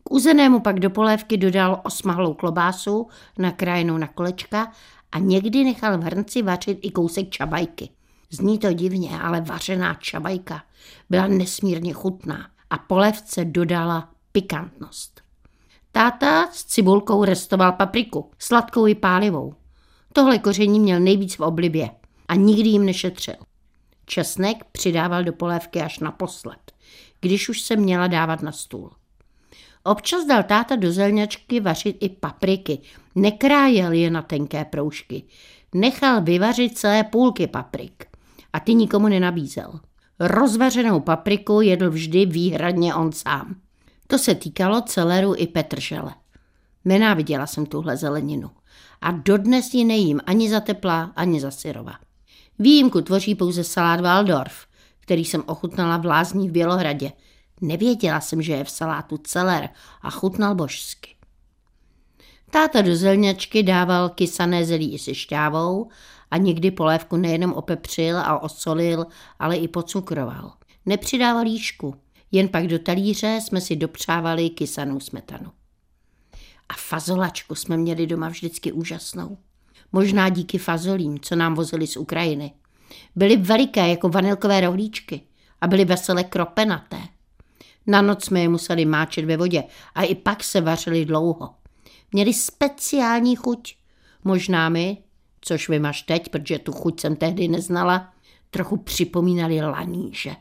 K 0.02 0.12
uzenému 0.12 0.60
pak 0.60 0.80
do 0.80 0.90
polévky 0.90 1.36
dodal 1.36 1.80
osmahlou 1.84 2.34
klobásu, 2.34 3.06
nakrájenou 3.38 3.98
na 3.98 4.06
kolečka 4.06 4.72
a 5.12 5.18
někdy 5.18 5.64
nechal 5.64 5.98
v 5.98 6.02
hrnci 6.02 6.42
vařit 6.42 6.78
i 6.82 6.90
kousek 6.90 7.30
čabajky. 7.30 7.88
Zní 8.30 8.58
to 8.58 8.72
divně, 8.72 9.20
ale 9.20 9.40
vařená 9.40 9.94
čabajka 9.94 10.62
byla 11.10 11.26
nesmírně 11.26 11.92
chutná 11.92 12.50
a 12.70 12.78
polevce 12.78 13.44
dodala 13.44 14.10
pikantnost. 14.32 15.20
Táta 15.92 16.52
s 16.52 16.64
cibulkou 16.64 17.24
restoval 17.24 17.72
papriku, 17.72 18.30
sladkou 18.38 18.86
i 18.86 18.94
pálivou. 18.94 19.54
Tohle 20.12 20.38
koření 20.38 20.80
měl 20.80 21.00
nejvíc 21.00 21.34
v 21.34 21.40
oblibě 21.40 21.90
a 22.28 22.34
nikdy 22.34 22.68
jim 22.68 22.84
nešetřil. 22.84 23.34
Česnek 24.06 24.64
přidával 24.72 25.24
do 25.24 25.32
polévky 25.32 25.80
až 25.80 25.98
naposled, 25.98 26.72
když 27.20 27.48
už 27.48 27.60
se 27.60 27.76
měla 27.76 28.06
dávat 28.06 28.42
na 28.42 28.52
stůl. 28.52 28.90
Občas 29.84 30.24
dal 30.24 30.42
táta 30.42 30.76
do 30.76 30.92
zelňačky 30.92 31.60
vařit 31.60 31.96
i 32.00 32.08
papriky, 32.08 32.78
nekrájel 33.14 33.92
je 33.92 34.10
na 34.10 34.22
tenké 34.22 34.64
proužky. 34.64 35.22
Nechal 35.74 36.22
vyvařit 36.22 36.78
celé 36.78 37.04
půlky 37.04 37.46
paprik 37.46 38.15
a 38.56 38.60
ty 38.60 38.74
nikomu 38.74 39.08
nenabízel. 39.08 39.80
Rozvařenou 40.20 41.00
papriku 41.00 41.60
jedl 41.60 41.90
vždy 41.90 42.26
výhradně 42.26 42.94
on 42.94 43.12
sám. 43.12 43.56
To 44.06 44.18
se 44.18 44.34
týkalo 44.34 44.80
celeru 44.80 45.34
i 45.36 45.46
petržele. 45.46 46.14
Nenáviděla 46.84 47.46
jsem 47.46 47.66
tuhle 47.66 47.96
zeleninu 47.96 48.50
a 49.00 49.10
dodnes 49.10 49.74
ji 49.74 49.84
nejím 49.84 50.20
ani 50.26 50.50
za 50.50 50.60
tepla, 50.60 51.12
ani 51.16 51.40
za 51.40 51.50
syrova. 51.50 51.92
Výjimku 52.58 53.00
tvoří 53.00 53.34
pouze 53.34 53.64
salát 53.64 54.00
Waldorf, 54.00 54.66
který 55.00 55.24
jsem 55.24 55.42
ochutnala 55.46 55.96
v 55.96 56.04
lázní 56.04 56.48
v 56.48 56.52
Bělohradě. 56.52 57.12
Nevěděla 57.60 58.20
jsem, 58.20 58.42
že 58.42 58.52
je 58.52 58.64
v 58.64 58.70
salátu 58.70 59.18
celer 59.18 59.68
a 60.02 60.10
chutnal 60.10 60.54
božsky. 60.54 61.14
Táta 62.50 62.82
do 62.82 62.96
zelňačky 62.96 63.62
dával 63.62 64.08
kysané 64.08 64.64
zelí 64.64 64.98
se 64.98 65.14
šťávou 65.14 65.88
a 66.30 66.36
někdy 66.36 66.70
polévku 66.70 67.16
nejenom 67.16 67.52
opepřil 67.52 68.18
a 68.18 68.42
osolil, 68.42 69.06
ale 69.38 69.56
i 69.56 69.68
pocukroval. 69.68 70.52
Nepřidával 70.86 71.46
jížku, 71.46 71.94
jen 72.32 72.48
pak 72.48 72.66
do 72.66 72.78
talíře 72.78 73.38
jsme 73.42 73.60
si 73.60 73.76
dopřávali 73.76 74.50
kysanou 74.50 75.00
smetanu. 75.00 75.50
A 76.68 76.74
fazolačku 76.74 77.54
jsme 77.54 77.76
měli 77.76 78.06
doma 78.06 78.28
vždycky 78.28 78.72
úžasnou. 78.72 79.38
Možná 79.92 80.28
díky 80.28 80.58
fazolím, 80.58 81.20
co 81.20 81.36
nám 81.36 81.54
vozili 81.54 81.86
z 81.86 81.96
Ukrajiny. 81.96 82.52
Byly 83.16 83.36
veliké 83.36 83.88
jako 83.88 84.08
vanilkové 84.08 84.60
rohlíčky 84.60 85.20
a 85.60 85.66
byly 85.66 85.84
veselé 85.84 86.24
kropenaté. 86.24 86.98
Na 87.86 88.02
noc 88.02 88.24
jsme 88.24 88.40
je 88.40 88.48
museli 88.48 88.84
máčet 88.84 89.24
ve 89.24 89.36
vodě 89.36 89.64
a 89.94 90.02
i 90.02 90.14
pak 90.14 90.44
se 90.44 90.60
vařili 90.60 91.04
dlouho. 91.04 91.54
Měli 92.12 92.34
speciální 92.34 93.36
chuť, 93.36 93.76
Možná 94.26 94.68
mi, 94.68 94.98
což 95.46 95.68
vím 95.68 95.86
až 95.86 96.02
teď, 96.02 96.28
protože 96.28 96.58
tu 96.58 96.72
chuť 96.72 97.00
jsem 97.00 97.16
tehdy 97.16 97.48
neznala, 97.48 98.12
trochu 98.50 98.76
připomínali 98.76 99.60
laníže. 99.60 100.36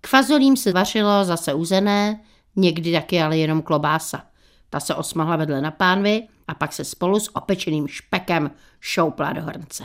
K 0.00 0.06
fazolím 0.06 0.56
se 0.56 0.72
vařilo 0.72 1.24
zase 1.24 1.54
uzené, 1.54 2.20
někdy 2.56 2.92
taky 2.92 3.22
ale 3.22 3.38
jenom 3.38 3.62
klobása. 3.62 4.26
Ta 4.70 4.80
se 4.80 4.94
osmahla 4.94 5.36
vedle 5.36 5.60
na 5.60 5.70
pánvi 5.70 6.28
a 6.48 6.54
pak 6.54 6.72
se 6.72 6.84
spolu 6.84 7.20
s 7.20 7.36
opečeným 7.36 7.88
špekem 7.88 8.50
šoupla 8.80 9.32
do 9.32 9.42
hrnce. 9.42 9.84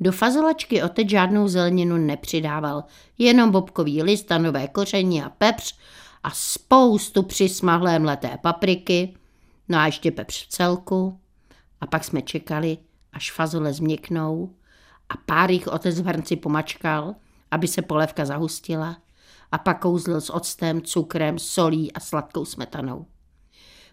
Do 0.00 0.12
fazolačky 0.12 0.82
otec 0.82 1.08
žádnou 1.08 1.48
zeleninu 1.48 1.96
nepřidával, 1.96 2.84
jenom 3.18 3.50
bobkový 3.50 4.02
list 4.02 4.32
a 4.32 4.38
nové 4.38 4.68
koření 4.68 5.22
a 5.22 5.30
pepř 5.30 5.74
a 6.22 6.30
spoustu 6.30 7.22
přismahlé 7.22 7.98
mleté 7.98 8.38
papriky, 8.42 9.14
no 9.68 9.78
a 9.78 9.86
ještě 9.86 10.10
pepř 10.10 10.46
v 10.46 10.48
celku. 10.48 11.20
A 11.84 11.86
pak 11.86 12.04
jsme 12.04 12.22
čekali, 12.22 12.78
až 13.12 13.32
fazole 13.32 13.72
změknou 13.72 14.54
a 15.08 15.16
pár 15.16 15.50
jich 15.50 15.66
otec 15.66 16.00
v 16.00 16.06
hrnci 16.06 16.36
pomačkal, 16.36 17.14
aby 17.50 17.68
se 17.68 17.82
polévka 17.82 18.24
zahustila 18.24 18.96
a 19.52 19.58
pak 19.58 19.80
kouzlil 19.80 20.20
s 20.20 20.30
octem, 20.32 20.82
cukrem, 20.82 21.38
solí 21.38 21.92
a 21.92 22.00
sladkou 22.00 22.44
smetanou. 22.44 23.06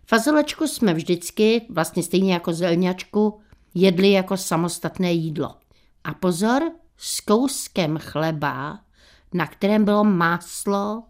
Fazolečku 0.06 0.68
jsme 0.68 0.94
vždycky, 0.94 1.66
vlastně 1.70 2.04
stejně 2.04 2.34
jako 2.34 2.54
zelňačku, 2.54 3.42
jedli 3.74 4.12
jako 4.12 4.38
samostatné 4.38 5.12
jídlo. 5.12 5.56
A 6.04 6.14
pozor, 6.14 6.72
s 6.98 7.22
kouskem 7.22 7.98
chleba, 7.98 8.80
na 9.34 9.48
kterém 9.48 9.86
bylo 9.86 10.04
máslo 10.04 11.04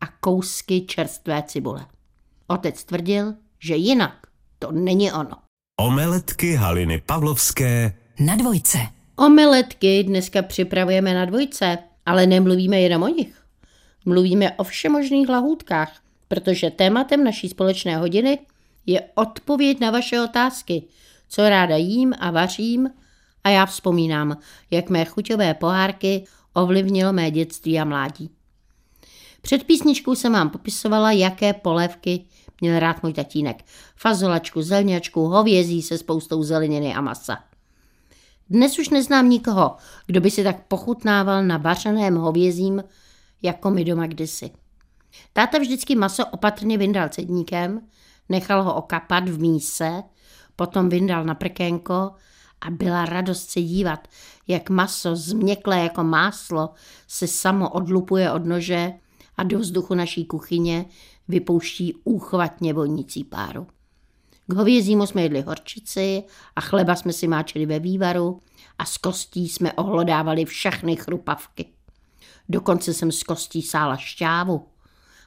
a 0.00 0.06
kousky 0.20 0.80
čerstvé 0.80 1.42
cibule. 1.42 1.86
Otec 2.46 2.84
tvrdil, 2.84 3.34
že 3.58 3.76
jinak 3.76 4.26
to 4.58 4.72
není 4.72 5.12
ono. 5.12 5.45
Omeletky 5.80 6.54
Haliny 6.54 7.02
Pavlovské 7.06 7.94
Na 8.20 8.36
dvojce. 8.36 8.78
Omeletky 9.16 10.02
dneska 10.02 10.42
připravujeme 10.42 11.14
na 11.14 11.24
dvojce, 11.24 11.78
ale 12.06 12.26
nemluvíme 12.26 12.80
jenom 12.80 13.02
o 13.02 13.08
nich. 13.08 13.42
Mluvíme 14.04 14.52
o 14.52 14.64
všemožných 14.64 15.28
lahůdkách, 15.28 16.00
protože 16.28 16.70
tématem 16.70 17.24
naší 17.24 17.48
společné 17.48 17.96
hodiny 17.96 18.38
je 18.86 19.02
odpověď 19.14 19.80
na 19.80 19.90
vaše 19.90 20.20
otázky, 20.20 20.82
co 21.28 21.48
ráda 21.48 21.76
jím 21.76 22.14
a 22.18 22.30
vařím 22.30 22.90
a 23.44 23.48
já 23.48 23.66
vzpomínám, 23.66 24.36
jak 24.70 24.90
mé 24.90 25.04
chuťové 25.04 25.54
pohárky 25.54 26.24
ovlivnilo 26.52 27.12
mé 27.12 27.30
dětství 27.30 27.80
a 27.80 27.84
mládí. 27.84 28.30
Před 29.42 29.64
písničkou 29.64 30.14
jsem 30.14 30.32
vám 30.32 30.50
popisovala, 30.50 31.12
jaké 31.12 31.52
polévky 31.52 32.24
měl 32.60 32.78
rád 32.78 33.02
můj 33.02 33.12
tatínek. 33.12 33.64
Fazolačku, 33.96 34.62
zelňačku, 34.62 35.26
hovězí 35.26 35.82
se 35.82 35.98
spoustou 35.98 36.42
zeleniny 36.42 36.94
a 36.94 37.00
masa. 37.00 37.38
Dnes 38.50 38.78
už 38.78 38.88
neznám 38.88 39.28
nikoho, 39.28 39.76
kdo 40.06 40.20
by 40.20 40.30
si 40.30 40.44
tak 40.44 40.66
pochutnával 40.66 41.44
na 41.44 41.56
vařeném 41.56 42.16
hovězím, 42.16 42.84
jako 43.42 43.70
my 43.70 43.84
doma 43.84 44.06
kdysi. 44.06 44.50
Táta 45.32 45.58
vždycky 45.58 45.96
maso 45.96 46.26
opatrně 46.26 46.78
vyndal 46.78 47.08
cedníkem, 47.08 47.80
nechal 48.28 48.62
ho 48.62 48.74
okapat 48.74 49.28
v 49.28 49.38
míse, 49.38 50.02
potom 50.56 50.88
vyndal 50.88 51.24
na 51.24 51.34
prkénko 51.34 52.10
a 52.60 52.70
byla 52.70 53.04
radost 53.04 53.50
se 53.50 53.60
dívat, 53.60 54.08
jak 54.48 54.70
maso 54.70 55.16
změklé 55.16 55.82
jako 55.82 56.04
máslo 56.04 56.70
se 57.08 57.26
samo 57.26 57.70
odlupuje 57.70 58.32
od 58.32 58.44
nože 58.44 58.92
a 59.36 59.42
do 59.42 59.58
vzduchu 59.58 59.94
naší 59.94 60.24
kuchyně 60.24 60.84
vypouští 61.28 61.94
úchvatně 62.04 62.74
vonící 62.74 63.24
páru. 63.24 63.66
K 64.46 64.54
hovězímu 64.54 65.06
jsme 65.06 65.22
jedli 65.22 65.40
horčici 65.40 66.22
a 66.56 66.60
chleba 66.60 66.96
jsme 66.96 67.12
si 67.12 67.28
máčeli 67.28 67.66
ve 67.66 67.78
vývaru 67.78 68.42
a 68.78 68.84
z 68.84 68.96
kostí 68.98 69.48
jsme 69.48 69.72
ohlodávali 69.72 70.44
všechny 70.44 70.96
chrupavky. 70.96 71.66
Dokonce 72.48 72.94
jsem 72.94 73.12
z 73.12 73.22
kostí 73.22 73.62
sála 73.62 73.96
šťávu 73.96 74.66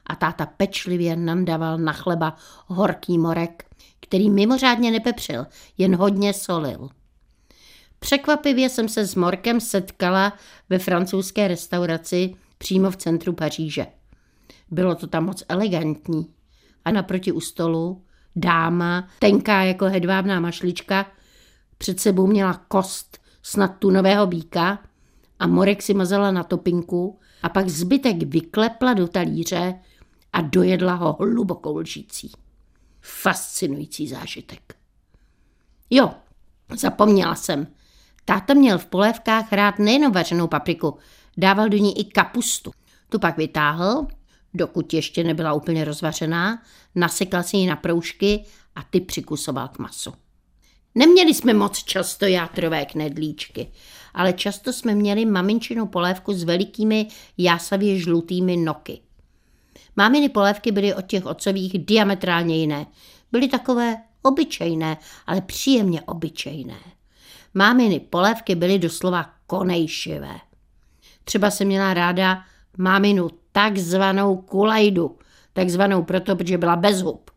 a 0.06 0.16
táta 0.16 0.46
pečlivě 0.46 1.16
nandával 1.16 1.78
na 1.78 1.92
chleba 1.92 2.36
horký 2.66 3.18
morek, 3.18 3.64
který 4.00 4.30
mimořádně 4.30 4.90
nepepřil, 4.90 5.46
jen 5.78 5.96
hodně 5.96 6.32
solil. 6.32 6.88
Překvapivě 7.98 8.68
jsem 8.68 8.88
se 8.88 9.06
s 9.06 9.14
Morkem 9.14 9.60
setkala 9.60 10.32
ve 10.68 10.78
francouzské 10.78 11.48
restauraci 11.48 12.34
přímo 12.58 12.90
v 12.90 12.96
centru 12.96 13.32
Paříže. 13.32 13.86
Bylo 14.70 14.94
to 14.94 15.06
tam 15.06 15.24
moc 15.24 15.42
elegantní. 15.48 16.26
A 16.84 16.90
naproti 16.90 17.32
u 17.32 17.40
stolu 17.40 18.02
dáma, 18.36 19.08
tenká 19.18 19.62
jako 19.62 19.84
hedvábná 19.84 20.40
mašlička, 20.40 21.06
před 21.78 22.00
sebou 22.00 22.26
měla 22.26 22.64
kost 22.68 23.18
snad 23.42 23.78
tunového 23.78 24.26
býka 24.26 24.78
a 25.38 25.46
Morek 25.46 25.82
si 25.82 25.94
mazala 25.94 26.30
na 26.30 26.44
topinku 26.44 27.18
a 27.42 27.48
pak 27.48 27.68
zbytek 27.68 28.22
vyklepla 28.22 28.94
do 28.94 29.08
talíře 29.08 29.74
a 30.32 30.40
dojedla 30.40 30.94
ho 30.94 31.16
hlubokou 31.20 31.78
lžící. 31.78 32.32
Fascinující 33.00 34.08
zážitek. 34.08 34.74
Jo, 35.90 36.10
zapomněla 36.76 37.34
jsem. 37.34 37.66
Táta 38.24 38.54
měl 38.54 38.78
v 38.78 38.86
polévkách 38.86 39.52
rád 39.52 39.78
nejen 39.78 40.12
vařenou 40.12 40.48
papriku, 40.48 40.98
dával 41.36 41.68
do 41.68 41.76
ní 41.76 42.00
i 42.00 42.04
kapustu. 42.04 42.72
Tu 43.08 43.18
pak 43.18 43.36
vytáhl, 43.36 44.06
dokud 44.54 44.94
ještě 44.94 45.24
nebyla 45.24 45.52
úplně 45.52 45.84
rozvařená, 45.84 46.62
nasekal 46.94 47.42
si 47.42 47.56
ji 47.56 47.66
na 47.66 47.76
proužky 47.76 48.44
a 48.74 48.82
ty 48.82 49.00
přikusoval 49.00 49.68
k 49.68 49.78
masu. 49.78 50.12
Neměli 50.94 51.34
jsme 51.34 51.54
moc 51.54 51.84
často 51.84 52.26
játrové 52.26 52.84
knedlíčky, 52.84 53.70
ale 54.14 54.32
často 54.32 54.72
jsme 54.72 54.94
měli 54.94 55.24
maminčinou 55.24 55.86
polévku 55.86 56.32
s 56.32 56.44
velikými 56.44 57.08
jásavě 57.38 57.98
žlutými 57.98 58.56
noky. 58.56 59.00
Máminy 59.96 60.28
polévky 60.28 60.72
byly 60.72 60.94
od 60.94 61.06
těch 61.06 61.26
otcových 61.26 61.84
diametrálně 61.84 62.56
jiné. 62.56 62.86
Byly 63.32 63.48
takové 63.48 63.96
obyčejné, 64.22 64.96
ale 65.26 65.40
příjemně 65.40 66.02
obyčejné. 66.02 66.78
Máminy 67.54 68.00
polévky 68.00 68.54
byly 68.54 68.78
doslova 68.78 69.30
konejšivé. 69.46 70.38
Třeba 71.24 71.50
jsem 71.50 71.66
měla 71.66 71.94
ráda 71.94 72.44
máminu 72.78 73.30
takzvanou 73.52 74.36
kulajdu, 74.36 75.16
takzvanou 75.52 76.02
proto, 76.02 76.36
protože 76.36 76.58
byla 76.58 76.76
bez 76.76 77.02
hub. 77.02 77.30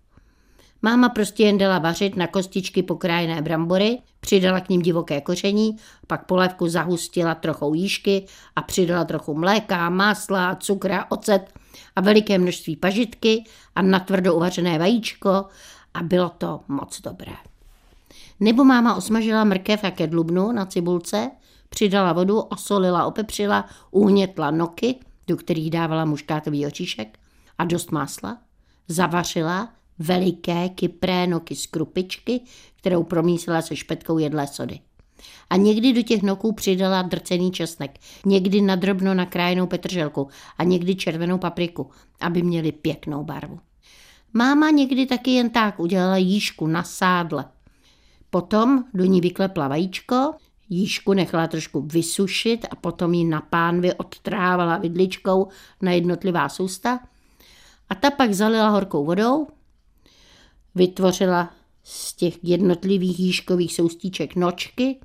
Máma 0.82 1.10
prostě 1.10 1.44
jen 1.44 1.58
dala 1.58 1.80
vařit 1.80 2.16
na 2.16 2.28
kostičky 2.28 2.84
pokrájené 2.84 3.42
brambory, 3.42 4.00
přidala 4.20 4.60
k 4.60 4.70
ním 4.70 4.82
divoké 4.82 5.22
koření, 5.22 5.78
pak 6.08 6.26
polévku 6.26 6.68
zahustila 6.68 7.36
trochou 7.36 7.74
jížky 7.74 8.26
a 8.56 8.62
přidala 8.62 9.06
trochu 9.06 9.34
mléka, 9.34 9.90
másla, 9.90 10.56
cukra, 10.56 11.06
ocet 11.10 11.54
a 11.96 12.02
veliké 12.02 12.38
množství 12.38 12.76
pažitky 12.76 13.44
a 13.76 13.82
natvrdo 13.82 14.36
uvařené 14.36 14.80
vajíčko 14.80 15.46
a 15.94 16.04
bylo 16.04 16.30
to 16.30 16.60
moc 16.68 17.02
dobré. 17.02 17.34
Nebo 18.40 18.64
máma 18.64 18.96
osmažila 18.96 19.44
mrkev 19.44 19.84
a 19.84 19.92
kedlubnu 19.92 20.52
na 20.52 20.66
cibulce, 20.66 21.32
přidala 21.70 22.14
vodu, 22.14 22.40
osolila, 22.40 23.06
opepřila, 23.06 23.66
uhnětla 23.92 24.52
noky, 24.52 25.00
do 25.28 25.38
kterých 25.38 25.70
dávala 25.70 26.06
muškátový 26.06 26.66
oříšek 26.66 27.20
a 27.58 27.64
dost 27.64 27.92
másla, 27.92 28.38
zavařila 28.88 29.74
veliké 30.00 30.70
kypré 30.70 31.28
noky 31.28 31.56
z 31.56 31.66
krupičky, 31.66 32.42
kterou 32.76 33.04
promísila 33.04 33.62
se 33.62 33.76
špetkou 33.76 34.18
jedlé 34.18 34.48
sody. 34.48 34.80
A 35.50 35.56
někdy 35.56 35.94
do 35.94 36.02
těch 36.02 36.22
noků 36.22 36.52
přidala 36.52 37.02
drcený 37.02 37.52
česnek, 37.52 38.00
někdy 38.26 38.62
nadrobno 38.62 39.14
nakrájenou 39.14 39.68
petrželku 39.68 40.28
a 40.58 40.64
někdy 40.64 40.96
červenou 40.96 41.38
papriku, 41.38 41.90
aby 42.20 42.42
měli 42.42 42.72
pěknou 42.72 43.24
barvu. 43.24 43.60
Máma 44.34 44.70
někdy 44.70 45.06
taky 45.06 45.32
jen 45.32 45.50
tak 45.50 45.80
udělala 45.80 46.18
jížku 46.18 46.68
na 46.68 46.84
sádle. 46.84 47.46
Potom 48.30 48.84
do 48.94 49.06
ní 49.06 49.22
vyklepla 49.22 49.68
vajíčko, 49.68 50.34
jížku 50.70 51.14
nechala 51.14 51.48
trošku 51.48 51.82
vysušit 51.82 52.66
a 52.72 52.76
potom 52.76 53.14
ji 53.14 53.26
na 53.26 53.42
pánvi 53.42 53.94
odtrávala 53.94 54.78
vidličkou 54.78 55.48
na 55.82 55.92
jednotlivá 55.92 56.50
sousta 56.50 57.00
a 57.90 57.96
ta 57.96 58.12
pak 58.12 58.34
zalila 58.34 58.70
horkou 58.70 59.06
vodou, 59.06 59.48
vytvořila 60.76 61.50
z 61.84 62.14
těch 62.14 62.44
jednotlivých 62.44 63.20
jížkových 63.20 63.74
soustíček 63.74 64.36
nočky 64.36 65.00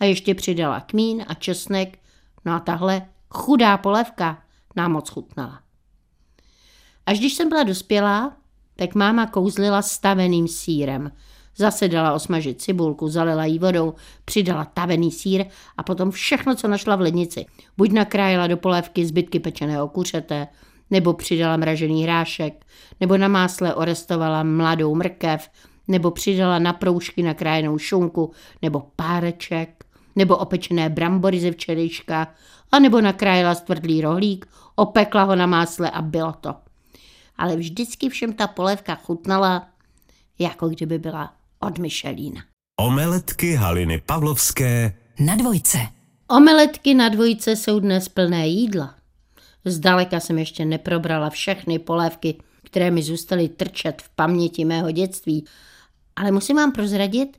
a 0.00 0.04
ještě 0.04 0.34
přidala 0.34 0.80
kmín 0.80 1.24
a 1.28 1.34
česnek, 1.34 1.98
no 2.44 2.52
a 2.52 2.60
tahle 2.60 3.08
chudá 3.30 3.78
polévka 3.78 4.42
nám 4.76 4.92
moc 4.92 5.08
chutnala. 5.08 5.60
Až 7.06 7.18
když 7.18 7.34
jsem 7.34 7.48
byla 7.48 7.62
dospělá, 7.62 8.36
tak 8.76 8.94
máma 8.94 9.26
kouzlila 9.26 9.82
staveným 9.82 10.48
sírem. 10.48 11.12
Zase 11.56 11.88
dala 11.88 12.12
osmažit 12.12 12.62
cibulku, 12.62 13.08
zalila 13.08 13.44
jí 13.44 13.58
vodou, 13.58 13.94
přidala 14.24 14.64
tavený 14.64 15.12
sír 15.12 15.44
a 15.76 15.82
potom 15.82 16.10
všechno, 16.10 16.54
co 16.54 16.68
našla 16.68 16.96
v 16.96 17.00
lednici. 17.00 17.46
Buď 17.76 17.92
nakrájela 17.92 18.46
do 18.46 18.56
polévky 18.56 19.06
zbytky 19.06 19.40
pečeného 19.40 19.88
kuřete, 19.88 20.48
nebo 20.90 21.12
přidala 21.12 21.56
mražený 21.56 22.02
hrášek, 22.02 22.66
nebo 23.00 23.16
na 23.16 23.28
másle 23.28 23.74
orestovala 23.74 24.42
mladou 24.42 24.94
mrkev, 24.94 25.50
nebo 25.88 26.10
přidala 26.10 26.58
na 26.58 26.72
proužky 26.72 27.22
nakrájenou 27.22 27.78
šunku, 27.78 28.32
nebo 28.62 28.82
páreček, 28.96 29.84
nebo 30.16 30.36
opečené 30.36 30.88
brambory 30.88 31.40
ze 31.40 31.50
včerejška, 31.50 32.34
anebo 32.72 33.00
nakrájela 33.00 33.54
stvrdlý 33.54 34.00
rohlík, 34.00 34.46
opekla 34.74 35.22
ho 35.22 35.36
na 35.36 35.46
másle 35.46 35.90
a 35.90 36.02
bylo 36.02 36.32
to. 36.32 36.54
Ale 37.36 37.56
vždycky 37.56 38.08
všem 38.08 38.32
ta 38.32 38.46
polévka 38.46 38.94
chutnala, 38.94 39.66
jako 40.38 40.68
kdyby 40.68 40.98
byla 40.98 41.32
od 41.66 41.78
Michelína. 41.78 42.40
Omeletky 42.80 43.54
Haliny 43.54 44.02
Pavlovské 44.06 44.94
Na 45.18 45.36
dvojce. 45.36 45.78
Omeletky 46.28 46.94
na 46.94 47.08
dvojice 47.08 47.56
jsou 47.56 47.80
dnes 47.80 48.08
plné 48.08 48.48
jídla. 48.48 48.94
Zdaleka 49.64 50.20
jsem 50.20 50.38
ještě 50.38 50.64
neprobrala 50.64 51.30
všechny 51.30 51.78
polévky, 51.78 52.36
které 52.64 52.90
mi 52.90 53.02
zůstaly 53.02 53.48
trčet 53.48 54.02
v 54.02 54.08
paměti 54.08 54.64
mého 54.64 54.90
dětství, 54.90 55.44
ale 56.16 56.30
musím 56.30 56.56
vám 56.56 56.72
prozradit, 56.72 57.36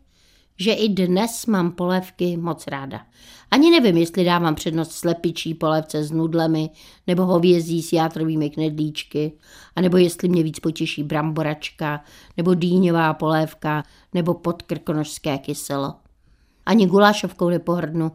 že 0.57 0.73
i 0.73 0.89
dnes 0.89 1.45
mám 1.45 1.71
polévky 1.71 2.37
moc 2.37 2.67
ráda. 2.67 3.05
Ani 3.51 3.71
nevím, 3.71 3.97
jestli 3.97 4.25
dávám 4.25 4.55
přednost 4.55 4.91
slepičí 4.91 5.53
polévce 5.53 6.03
s 6.03 6.11
nudlemi, 6.11 6.69
nebo 7.07 7.25
hovězí 7.25 7.81
s 7.81 7.93
játrovými 7.93 8.49
knedlíčky, 8.49 9.31
anebo 9.75 9.97
jestli 9.97 10.29
mě 10.29 10.43
víc 10.43 10.59
potěší 10.59 11.03
bramboračka, 11.03 12.03
nebo 12.37 12.53
dýňová 12.53 13.13
polévka, 13.13 13.83
nebo 14.13 14.33
podkrkonožské 14.33 15.37
kyselo. 15.37 15.93
Ani 16.65 16.87
gulášovkou 16.87 17.49
nepohrdnu, 17.49 18.11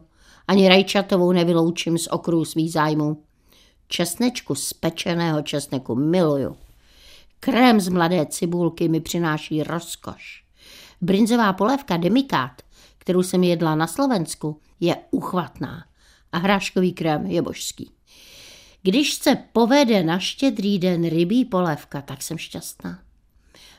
ani 0.47 0.69
rajčatovou 0.69 1.31
nevyloučím 1.31 1.97
z 1.97 2.07
okruhu 2.07 2.45
svých 2.45 2.71
zájmů. 2.71 3.23
Česnečku 3.87 4.55
z 4.55 4.73
pečeného 4.73 5.41
česneku 5.41 5.95
miluju. 5.95 6.55
Krém 7.39 7.79
z 7.81 7.89
mladé 7.89 8.25
cibulky 8.25 8.89
mi 8.89 8.99
přináší 8.99 9.63
rozkoš. 9.63 10.43
Brinzová 11.01 11.53
polévka 11.53 11.97
demikát, 11.97 12.61
kterou 12.97 13.23
jsem 13.23 13.43
jedla 13.43 13.75
na 13.75 13.87
Slovensku, 13.87 14.59
je 14.79 14.95
uchvatná 15.11 15.85
a 16.31 16.37
hráškový 16.37 16.93
krém 16.93 17.25
je 17.25 17.41
božský. 17.41 17.91
Když 18.83 19.13
se 19.13 19.37
povede 19.53 20.03
na 20.03 20.19
štědrý 20.19 20.79
den 20.79 21.09
rybí 21.09 21.45
polévka, 21.45 22.01
tak 22.01 22.21
jsem 22.21 22.37
šťastná. 22.37 22.99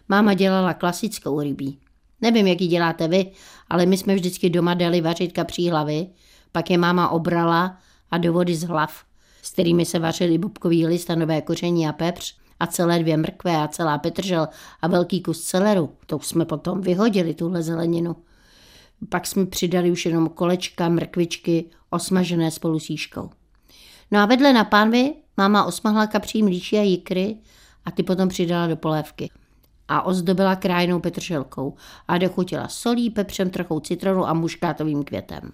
Máma 0.08 0.34
dělala 0.34 0.74
klasickou 0.74 1.40
rybí. 1.40 1.78
Nevím, 2.20 2.46
jak 2.46 2.60
ji 2.60 2.66
děláte 2.66 3.08
vy, 3.08 3.32
ale 3.68 3.86
my 3.86 3.96
jsme 3.96 4.14
vždycky 4.14 4.50
doma 4.50 4.74
dali 4.74 5.00
vařit 5.00 5.32
kapří 5.32 5.70
hlavy, 5.70 6.06
pak 6.52 6.70
je 6.70 6.78
máma 6.78 7.08
obrala 7.08 7.78
a 8.10 8.18
do 8.18 8.32
vody 8.32 8.54
z 8.54 8.62
hlav, 8.62 9.04
s 9.42 9.52
kterými 9.52 9.84
se 9.84 9.98
vařili 9.98 10.38
bobkový 10.38 10.86
list 10.86 11.10
a 11.10 11.14
nové 11.14 11.42
koření 11.42 11.88
a 11.88 11.92
pepř 11.92 12.41
a 12.62 12.66
celé 12.66 12.99
dvě 12.99 13.16
mrkve 13.16 13.57
a 13.57 13.69
celá 13.69 13.99
petržel 13.99 14.49
a 14.83 14.88
velký 14.88 15.23
kus 15.23 15.45
celeru. 15.45 15.90
To 16.07 16.19
jsme 16.19 16.45
potom 16.45 16.81
vyhodili, 16.81 17.35
tuhle 17.35 17.62
zeleninu. 17.62 18.16
Pak 19.09 19.26
jsme 19.26 19.47
přidali 19.47 19.90
už 19.90 20.07
jenom 20.07 20.28
kolečka, 20.28 20.88
mrkvičky, 20.88 21.71
osmažené 21.90 22.50
spolu 22.50 22.78
s 22.78 22.90
jížkou. 22.90 23.31
No 24.11 24.21
a 24.21 24.26
vedle 24.26 24.52
na 24.52 24.64
pánvi 24.64 25.14
máma 25.37 25.64
osmahla 25.64 26.07
kapří 26.07 26.42
mlíčí 26.42 26.78
a 26.78 26.83
jikry 26.83 27.37
a 27.85 27.90
ty 27.90 28.02
potom 28.02 28.28
přidala 28.28 28.66
do 28.66 28.76
polévky. 28.76 29.31
A 29.88 30.02
ozdobila 30.02 30.57
krájenou 30.57 31.00
petrželkou 31.00 31.75
a 32.09 32.19
dochutila 32.19 32.69
solí, 32.69 33.11
pepřem, 33.11 33.50
trochou 33.50 33.81
citronu 33.81 34.28
a 34.28 34.35
muškátovým 34.35 35.04
květem. 35.04 35.52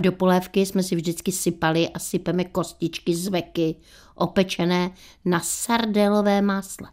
Do 0.00 0.12
polévky 0.12 0.66
jsme 0.66 0.82
si 0.82 0.96
vždycky 0.96 1.32
sypali 1.32 1.88
a 1.88 1.98
sypeme 1.98 2.44
kostičky 2.44 3.14
z 3.14 3.28
veky, 3.28 3.76
opečené 4.14 4.90
na 5.24 5.40
sardelové 5.40 6.42
másle. 6.42 6.88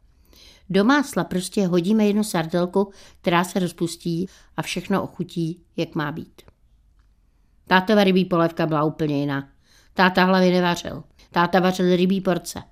Do 0.70 0.84
másla 0.84 1.24
prostě 1.24 1.68
hodíme 1.68 2.06
jednu 2.06 2.24
sardelku, 2.24 2.92
která 3.22 3.44
se 3.44 3.60
rozpustí 3.60 4.30
a 4.58 4.62
všechno 4.62 5.04
ochutí, 5.04 5.62
jak 5.78 5.96
má 5.96 6.12
být. 6.12 6.42
Tátova 7.68 8.04
rybí 8.04 8.26
polévka 8.26 8.66
byla 8.66 8.84
úplně 8.84 9.20
jiná. 9.20 9.50
Táta 9.94 10.24
hlavy 10.24 10.52
nevařil. 10.52 11.04
Táta 11.32 11.60
vařil 11.60 11.96
rybí 11.96 12.22
porce. 12.22 12.64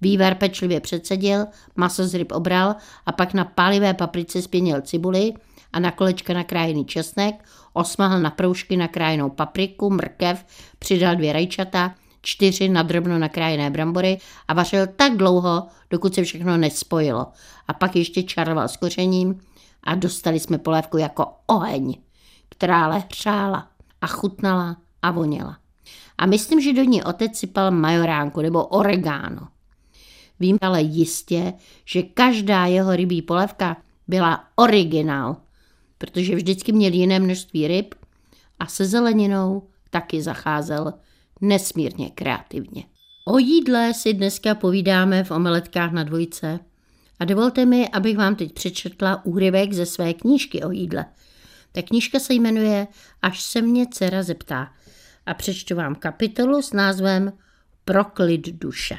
Vývar 0.00 0.34
pečlivě 0.34 0.80
předsedil, 0.80 1.46
maso 1.76 2.08
z 2.08 2.14
ryb 2.14 2.32
obral 2.32 2.74
a 3.06 3.12
pak 3.12 3.34
na 3.34 3.44
pálivé 3.44 3.94
paprice 3.94 4.42
spěnil 4.42 4.80
cibuli 4.80 5.32
a 5.72 5.80
na 5.80 5.90
kolečka 5.90 6.34
nakrájený 6.34 6.84
česnek, 6.84 7.44
osmahl 7.72 8.20
na 8.20 8.30
proužky 8.30 8.76
nakrájenou 8.76 9.30
papriku, 9.30 9.90
mrkev, 9.90 10.44
přidal 10.78 11.16
dvě 11.16 11.32
rajčata, 11.32 11.94
čtyři 12.22 12.68
nadrobno 12.68 13.18
nakrájené 13.18 13.70
brambory 13.70 14.18
a 14.48 14.54
vařil 14.54 14.86
tak 14.86 15.16
dlouho, 15.16 15.66
dokud 15.90 16.14
se 16.14 16.22
všechno 16.22 16.56
nespojilo. 16.56 17.26
A 17.68 17.72
pak 17.72 17.96
ještě 17.96 18.22
čaroval 18.22 18.68
s 18.68 18.76
kořením 18.76 19.40
a 19.84 19.94
dostali 19.94 20.40
jsme 20.40 20.58
polévku 20.58 20.98
jako 20.98 21.26
oheň, 21.46 21.94
která 22.48 22.84
ale 22.84 22.98
hřála 22.98 23.68
a 24.00 24.06
chutnala 24.06 24.76
a 25.02 25.10
voněla. 25.10 25.58
A 26.18 26.26
myslím, 26.26 26.60
že 26.60 26.72
do 26.72 26.82
ní 26.82 27.02
otec 27.02 27.36
sypal 27.36 27.70
majoránku 27.70 28.40
nebo 28.40 28.66
oregano. 28.66 29.48
Vím 30.40 30.58
ale 30.60 30.82
jistě, 30.82 31.52
že 31.84 32.02
každá 32.02 32.66
jeho 32.66 32.96
rybí 32.96 33.22
polévka 33.22 33.76
byla 34.08 34.44
originál, 34.56 35.36
protože 35.98 36.36
vždycky 36.36 36.72
měl 36.72 36.92
jiné 36.92 37.20
množství 37.20 37.68
ryb 37.68 37.94
a 38.58 38.66
se 38.66 38.86
zeleninou 38.86 39.68
taky 39.90 40.22
zacházel 40.22 40.92
nesmírně 41.40 42.10
kreativně. 42.10 42.84
O 43.24 43.38
jídle 43.38 43.94
si 43.94 44.14
dneska 44.14 44.54
povídáme 44.54 45.24
v 45.24 45.30
omeletkách 45.30 45.92
na 45.92 46.04
dvojce 46.04 46.60
a 47.18 47.24
dovolte 47.24 47.66
mi, 47.66 47.88
abych 47.88 48.16
vám 48.16 48.36
teď 48.36 48.52
přečetla 48.52 49.24
úryvek 49.24 49.72
ze 49.72 49.86
své 49.86 50.14
knížky 50.14 50.62
o 50.62 50.70
jídle. 50.70 51.06
Ta 51.72 51.82
knížka 51.82 52.18
se 52.18 52.34
jmenuje 52.34 52.86
Až 53.22 53.42
se 53.42 53.62
mě 53.62 53.86
dcera 53.86 54.22
zeptá 54.22 54.72
a 55.26 55.34
přečtu 55.34 55.74
vám 55.74 55.94
kapitolu 55.94 56.62
s 56.62 56.72
názvem 56.72 57.32
Proklid 57.84 58.48
duše. 58.48 58.98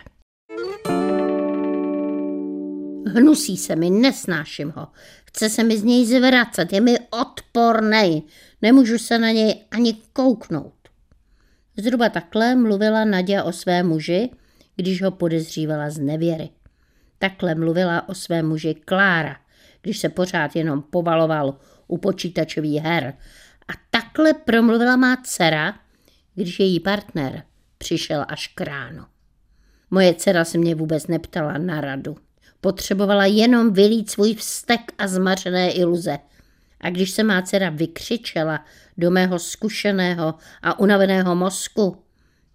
Hnusí 3.07 3.57
se 3.57 3.75
mi, 3.75 3.89
nesnáším 3.89 4.73
ho. 4.75 4.87
Chce 5.25 5.49
se 5.49 5.63
mi 5.63 5.77
z 5.77 5.83
něj 5.83 6.05
zvracet, 6.05 6.73
je 6.73 6.81
mi 6.81 6.97
odpornej. 7.09 8.21
Nemůžu 8.61 8.97
se 8.97 9.19
na 9.19 9.31
něj 9.31 9.65
ani 9.71 9.93
kouknout. 10.13 10.73
Zhruba 11.77 12.09
takhle 12.09 12.55
mluvila 12.55 13.05
Nadia 13.05 13.43
o 13.43 13.51
své 13.51 13.83
muži, 13.83 14.29
když 14.75 15.01
ho 15.01 15.11
podezřívala 15.11 15.89
z 15.89 15.99
nevěry. 15.99 16.49
Takhle 17.19 17.55
mluvila 17.55 18.09
o 18.09 18.13
své 18.13 18.43
muži 18.43 18.73
Klára, 18.85 19.35
když 19.81 19.99
se 19.99 20.09
pořád 20.09 20.55
jenom 20.55 20.81
povaloval 20.81 21.57
u 21.87 21.97
počítačových 21.97 22.81
her. 22.81 23.13
A 23.67 23.73
takhle 23.89 24.33
promluvila 24.33 24.95
má 24.95 25.17
dcera, 25.23 25.79
když 26.35 26.59
její 26.59 26.79
partner 26.79 27.43
přišel 27.77 28.25
až 28.27 28.47
k 28.47 28.61
ránu. 28.61 29.03
Moje 29.91 30.13
dcera 30.13 30.45
se 30.45 30.57
mě 30.57 30.75
vůbec 30.75 31.07
neptala 31.07 31.57
na 31.57 31.81
radu. 31.81 32.17
Potřebovala 32.61 33.25
jenom 33.25 33.73
vylít 33.73 34.09
svůj 34.09 34.35
vztek 34.35 34.81
a 34.97 35.07
zmařené 35.07 35.71
iluze. 35.71 36.19
A 36.81 36.89
když 36.89 37.11
se 37.11 37.23
má 37.23 37.41
dcera 37.41 37.69
vykřičela 37.69 38.65
do 38.97 39.11
mého 39.11 39.39
zkušeného 39.39 40.35
a 40.61 40.79
unaveného 40.79 41.35
mozku, 41.35 42.03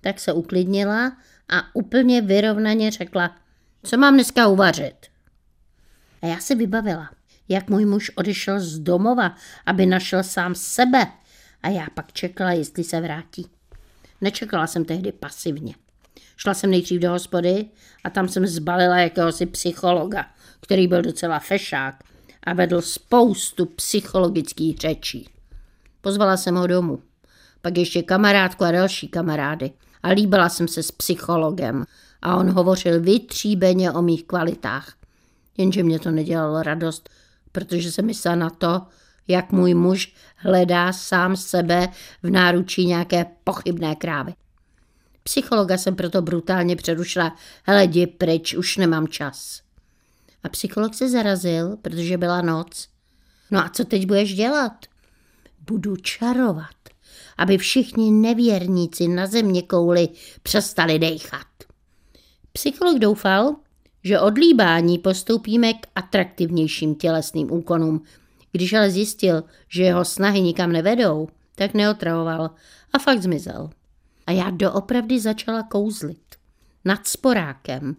tak 0.01 0.21
se 0.21 0.33
uklidnila 0.33 1.17
a 1.49 1.75
úplně 1.75 2.23
vyrovnaně 2.23 2.91
řekla, 2.91 3.37
co 3.83 3.97
mám 3.97 4.15
dneska 4.15 4.49
uvařit. 4.49 5.07
A 6.23 6.27
já 6.27 6.39
se 6.39 6.55
vybavila, 6.55 7.11
jak 7.49 7.71
můj 7.71 7.85
muž 7.87 8.11
odešel 8.15 8.61
z 8.61 8.79
domova, 8.79 9.35
aby 9.67 9.87
našel 9.87 10.23
sám 10.23 10.55
sebe 10.55 11.07
a 11.63 11.69
já 11.69 11.87
pak 11.95 12.13
čekala, 12.13 12.53
jestli 12.53 12.85
se 12.85 13.01
vrátí. 13.01 13.47
Nečekala 14.21 14.67
jsem 14.67 14.85
tehdy 14.85 15.13
pasivně. 15.13 15.75
Šla 16.37 16.55
jsem 16.55 16.71
nejdřív 16.71 17.01
do 17.01 17.11
hospody 17.11 17.67
a 18.05 18.11
tam 18.11 18.29
jsem 18.29 18.47
zbalila 18.47 18.99
jakéhosi 18.99 19.47
psychologa, 19.47 20.27
který 20.61 20.89
byl 20.89 21.03
docela 21.03 21.39
fešák 21.39 21.95
a 22.43 22.53
vedl 22.53 22.81
spoustu 22.81 23.67
psychologických 23.67 24.79
řečí. 24.79 25.29
Pozvala 26.01 26.37
jsem 26.37 26.55
ho 26.55 26.67
domů. 26.67 27.03
Pak 27.63 27.79
ještě 27.79 28.03
kamarádku 28.03 28.65
a 28.65 28.71
další 28.71 29.09
kamarády. 29.09 29.71
A 30.03 30.09
líbila 30.09 30.49
jsem 30.49 30.69
se 30.69 30.83
s 30.83 30.91
psychologem. 30.91 31.85
A 32.23 32.37
on 32.37 32.51
hovořil 32.51 33.01
vytříbeně 33.01 33.93
o 33.93 34.03
mých 34.03 34.25
kvalitách. 34.25 34.95
Jenže 35.57 35.83
mě 35.83 35.99
to 35.99 36.11
nedělalo 36.11 36.63
radost, 36.63 37.11
protože 37.53 37.93
jsem 37.93 38.07
myslela 38.07 38.37
na 38.37 38.51
to, 38.51 38.83
jak 39.29 39.53
můj 39.53 39.75
muž 39.75 40.15
hledá 40.37 40.93
sám 40.93 41.37
sebe 41.37 41.89
v 42.23 42.31
náručí 42.31 42.87
nějaké 42.87 43.27
pochybné 43.45 43.95
krávy. 43.95 44.35
Psychologa 45.25 45.79
jsem 45.79 45.97
proto 45.97 46.23
brutálně 46.23 46.77
přerušila. 46.77 47.37
Hele, 47.63 47.85
jdi 47.85 48.07
pryč, 48.07 48.55
už 48.55 48.77
nemám 48.77 49.09
čas. 49.09 49.63
A 50.43 50.49
psycholog 50.49 50.95
se 50.95 51.11
zarazil, 51.11 51.77
protože 51.83 52.19
byla 52.19 52.43
noc. 52.43 52.89
No 53.51 53.59
a 53.65 53.69
co 53.69 53.85
teď 53.85 54.07
budeš 54.07 54.35
dělat? 54.35 54.73
Budu 55.67 55.97
čarovat, 55.97 56.77
aby 57.39 57.59
všichni 57.59 58.11
nevěrníci 58.11 59.09
na 59.09 59.27
země 59.27 59.63
kouli 59.63 60.09
přestali 60.43 60.99
dechat. 60.99 61.47
Psycholog 62.53 62.99
doufal, 62.99 63.57
že 64.03 64.21
od 64.21 64.39
líbání 64.39 64.99
postoupíme 64.99 65.75
k 65.75 65.87
atraktivnějším 65.95 66.95
tělesným 66.95 67.53
úkonům, 67.53 68.03
Když 68.53 68.73
ale 68.73 68.91
zjistil, 68.91 69.45
že 69.69 69.83
jeho 69.83 70.05
snahy 70.05 70.41
nikam 70.41 70.73
nevedou, 70.73 71.29
tak 71.55 71.75
neotravoval 71.75 72.51
a 72.93 72.99
fakt 72.99 73.23
zmizel. 73.23 73.71
A 74.27 74.33
já 74.33 74.51
doopravdy 74.51 75.21
začala 75.21 75.63
kouzlit. 75.63 76.19
Nad 76.85 77.07
sporákem. 77.07 77.97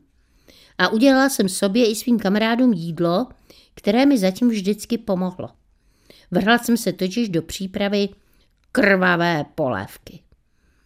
A 0.77 0.87
udělala 0.89 1.29
jsem 1.29 1.49
sobě 1.49 1.91
i 1.91 1.95
svým 1.95 2.19
kamarádům 2.19 2.73
jídlo, 2.73 3.27
které 3.73 4.05
mi 4.05 4.17
zatím 4.17 4.49
vždycky 4.49 4.97
pomohlo. 4.97 5.49
Vrhla 6.31 6.57
jsem 6.57 6.77
se 6.77 6.93
totiž 6.93 7.29
do 7.29 7.41
přípravy 7.41 8.09
krvavé 8.71 9.45
polévky. 9.55 10.19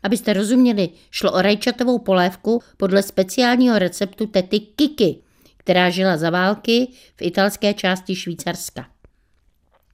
Abyste 0.04 0.34
rozuměli, 0.34 0.90
šlo 1.12 1.32
o 1.32 1.42
rajčatovou 1.42 2.00
polévku 2.00 2.62
podle 2.78 3.04
speciálního 3.04 3.80
receptu 3.80 4.26
tety 4.26 4.60
Kiki, 4.60 5.22
která 5.58 5.90
žila 5.90 6.18
za 6.18 6.30
války 6.30 6.88
v 7.16 7.22
italské 7.22 7.74
části 7.74 8.16
Švýcarska. 8.16 8.88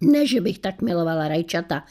Ne, 0.02 0.28
že 0.28 0.42
bych 0.42 0.60
tak 0.60 0.82
milovala 0.82 1.28
rajčata, 1.28 1.84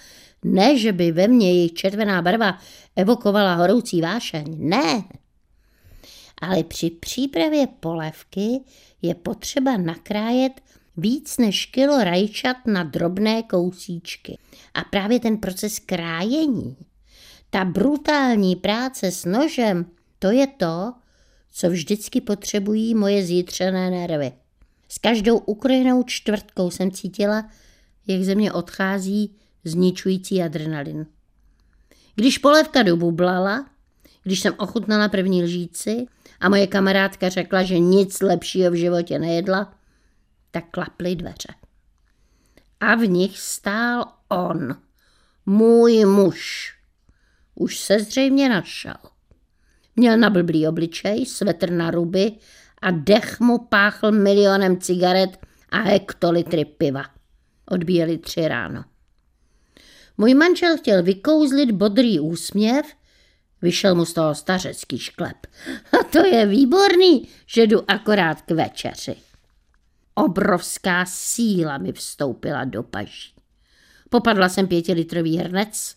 ne, 0.44 0.78
že 0.78 0.92
by 0.92 1.12
ve 1.12 1.28
mně 1.28 1.52
jejich 1.52 1.72
červená 1.72 2.22
barva 2.22 2.58
evokovala 2.96 3.54
horoucí 3.54 4.00
vášeň, 4.00 4.56
ne. 4.58 5.04
Ale 6.40 6.64
při 6.64 6.90
přípravě 6.90 7.66
polévky 7.66 8.60
je 9.02 9.14
potřeba 9.14 9.76
nakrájet 9.76 10.52
víc 10.96 11.38
než 11.38 11.66
kilo 11.66 12.04
rajčat 12.04 12.56
na 12.66 12.82
drobné 12.82 13.42
kousíčky. 13.42 14.38
A 14.74 14.84
právě 14.84 15.20
ten 15.20 15.38
proces 15.38 15.78
krájení, 15.78 16.76
ta 17.50 17.64
brutální 17.64 18.56
práce 18.56 19.10
s 19.10 19.24
nožem, 19.24 19.86
to 20.18 20.30
je 20.30 20.46
to, 20.46 20.92
co 21.52 21.70
vždycky 21.70 22.20
potřebují 22.20 22.94
moje 22.94 23.24
zjitřené 23.24 23.90
nervy. 23.90 24.32
S 24.88 24.98
každou 24.98 25.38
ukrojenou 25.38 26.02
čtvrtkou 26.02 26.70
jsem 26.70 26.90
cítila, 26.90 27.50
jak 28.06 28.22
ze 28.22 28.34
mě 28.34 28.52
odchází 28.52 29.36
zničující 29.64 30.42
adrenalin. 30.42 31.06
Když 32.14 32.38
polévka 32.38 32.82
dobublala, 32.82 33.66
když 34.22 34.40
jsem 34.40 34.54
ochutnala 34.56 35.08
první 35.08 35.42
lžíci 35.42 36.06
a 36.40 36.48
moje 36.48 36.66
kamarádka 36.66 37.28
řekla, 37.28 37.62
že 37.62 37.78
nic 37.78 38.20
lepšího 38.20 38.70
v 38.70 38.74
životě 38.74 39.18
nejedla, 39.18 39.74
tak 40.50 40.64
klaply 40.70 41.16
dveře. 41.16 41.54
A 42.80 42.94
v 42.94 43.06
nich 43.06 43.38
stál 43.38 44.04
on, 44.28 44.76
můj 45.46 46.04
muž. 46.04 46.70
Už 47.54 47.78
se 47.78 48.00
zřejmě 48.00 48.48
našel. 48.48 48.94
Měl 49.96 50.18
na 50.18 50.30
blblý 50.30 50.68
obličej, 50.68 51.26
svetr 51.26 51.70
na 51.70 51.90
ruby 51.90 52.32
a 52.82 52.90
dech 52.90 53.40
mu 53.40 53.58
páchl 53.58 54.12
milionem 54.12 54.80
cigaret 54.80 55.46
a 55.70 55.78
hektolitry 55.78 56.64
piva. 56.64 57.04
Odbíjeli 57.66 58.18
tři 58.18 58.48
ráno. 58.48 58.84
Můj 60.18 60.34
manžel 60.34 60.76
chtěl 60.76 61.02
vykouzlit 61.02 61.70
bodrý 61.70 62.20
úsměv, 62.20 62.86
vyšel 63.62 63.94
mu 63.94 64.04
z 64.04 64.12
toho 64.12 64.34
stařecký 64.34 64.98
šklep. 64.98 65.36
A 66.00 66.04
to 66.04 66.26
je 66.26 66.46
výborný, 66.46 67.28
že 67.46 67.66
jdu 67.66 67.90
akorát 67.90 68.42
k 68.42 68.50
večeři. 68.50 69.16
Obrovská 70.14 71.04
síla 71.06 71.78
mi 71.78 71.92
vstoupila 71.92 72.64
do 72.64 72.82
paží. 72.82 73.34
Popadla 74.10 74.48
jsem 74.48 74.66
pětilitrový 74.66 75.38
hrnec, 75.38 75.96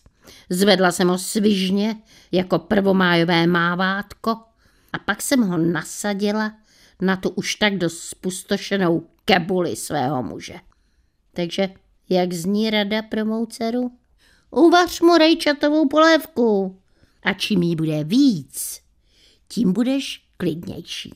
zvedla 0.50 0.92
jsem 0.92 1.08
ho 1.08 1.18
svižně 1.18 1.96
jako 2.32 2.58
prvomájové 2.58 3.46
mávátko 3.46 4.30
a 4.92 4.98
pak 4.98 5.22
jsem 5.22 5.42
ho 5.42 5.58
nasadila 5.58 6.52
na 7.02 7.16
tu 7.16 7.28
už 7.28 7.54
tak 7.54 7.76
dost 7.76 7.98
spustošenou 7.98 9.06
kebuli 9.24 9.76
svého 9.76 10.22
muže. 10.22 10.54
Takže 11.32 11.68
jak 12.08 12.32
zní 12.32 12.70
rada 12.70 13.02
pro 13.02 13.24
mou 13.24 13.46
dceru? 13.46 13.90
Uvař 14.50 15.00
mu 15.00 15.16
rejčatovou 15.16 15.88
polévku. 15.88 16.76
A 17.22 17.32
čím 17.32 17.62
jí 17.62 17.76
bude 17.76 18.04
víc, 18.04 18.80
tím 19.48 19.72
budeš 19.72 20.22
klidnější. 20.36 21.14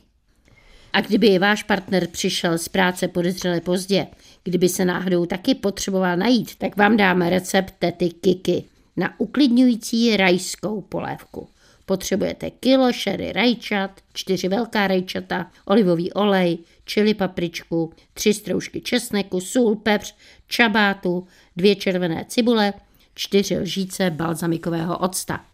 A 0.92 1.00
kdyby 1.00 1.38
váš 1.38 1.62
partner 1.62 2.06
přišel 2.06 2.58
z 2.58 2.68
práce 2.68 3.08
podezřele 3.08 3.60
pozdě, 3.60 4.06
kdyby 4.44 4.68
se 4.68 4.84
náhodou 4.84 5.26
taky 5.26 5.54
potřeboval 5.54 6.16
najít, 6.16 6.56
tak 6.56 6.76
vám 6.76 6.96
dáme 6.96 7.30
recept 7.30 7.74
tety 7.78 8.10
Kiki 8.10 8.64
na 8.96 9.20
uklidňující 9.20 10.16
rajskou 10.16 10.80
polévku. 10.80 11.48
Potřebujete 11.86 12.50
kilo 12.50 12.92
šery 12.92 13.32
rajčat, 13.32 13.90
čtyři 14.12 14.48
velká 14.48 14.86
rajčata, 14.86 15.50
olivový 15.64 16.12
olej, 16.12 16.58
čili 16.84 17.14
papričku, 17.14 17.92
tři 18.14 18.34
stroužky 18.34 18.80
česneku, 18.80 19.40
sůl, 19.40 19.76
pepř, 19.76 20.14
čabátu, 20.48 21.26
dvě 21.56 21.76
červené 21.76 22.24
cibule, 22.28 22.72
čtyři 23.14 23.59
lžíce 23.59 24.11
balzamikového 24.11 24.98
octa. 24.98 25.44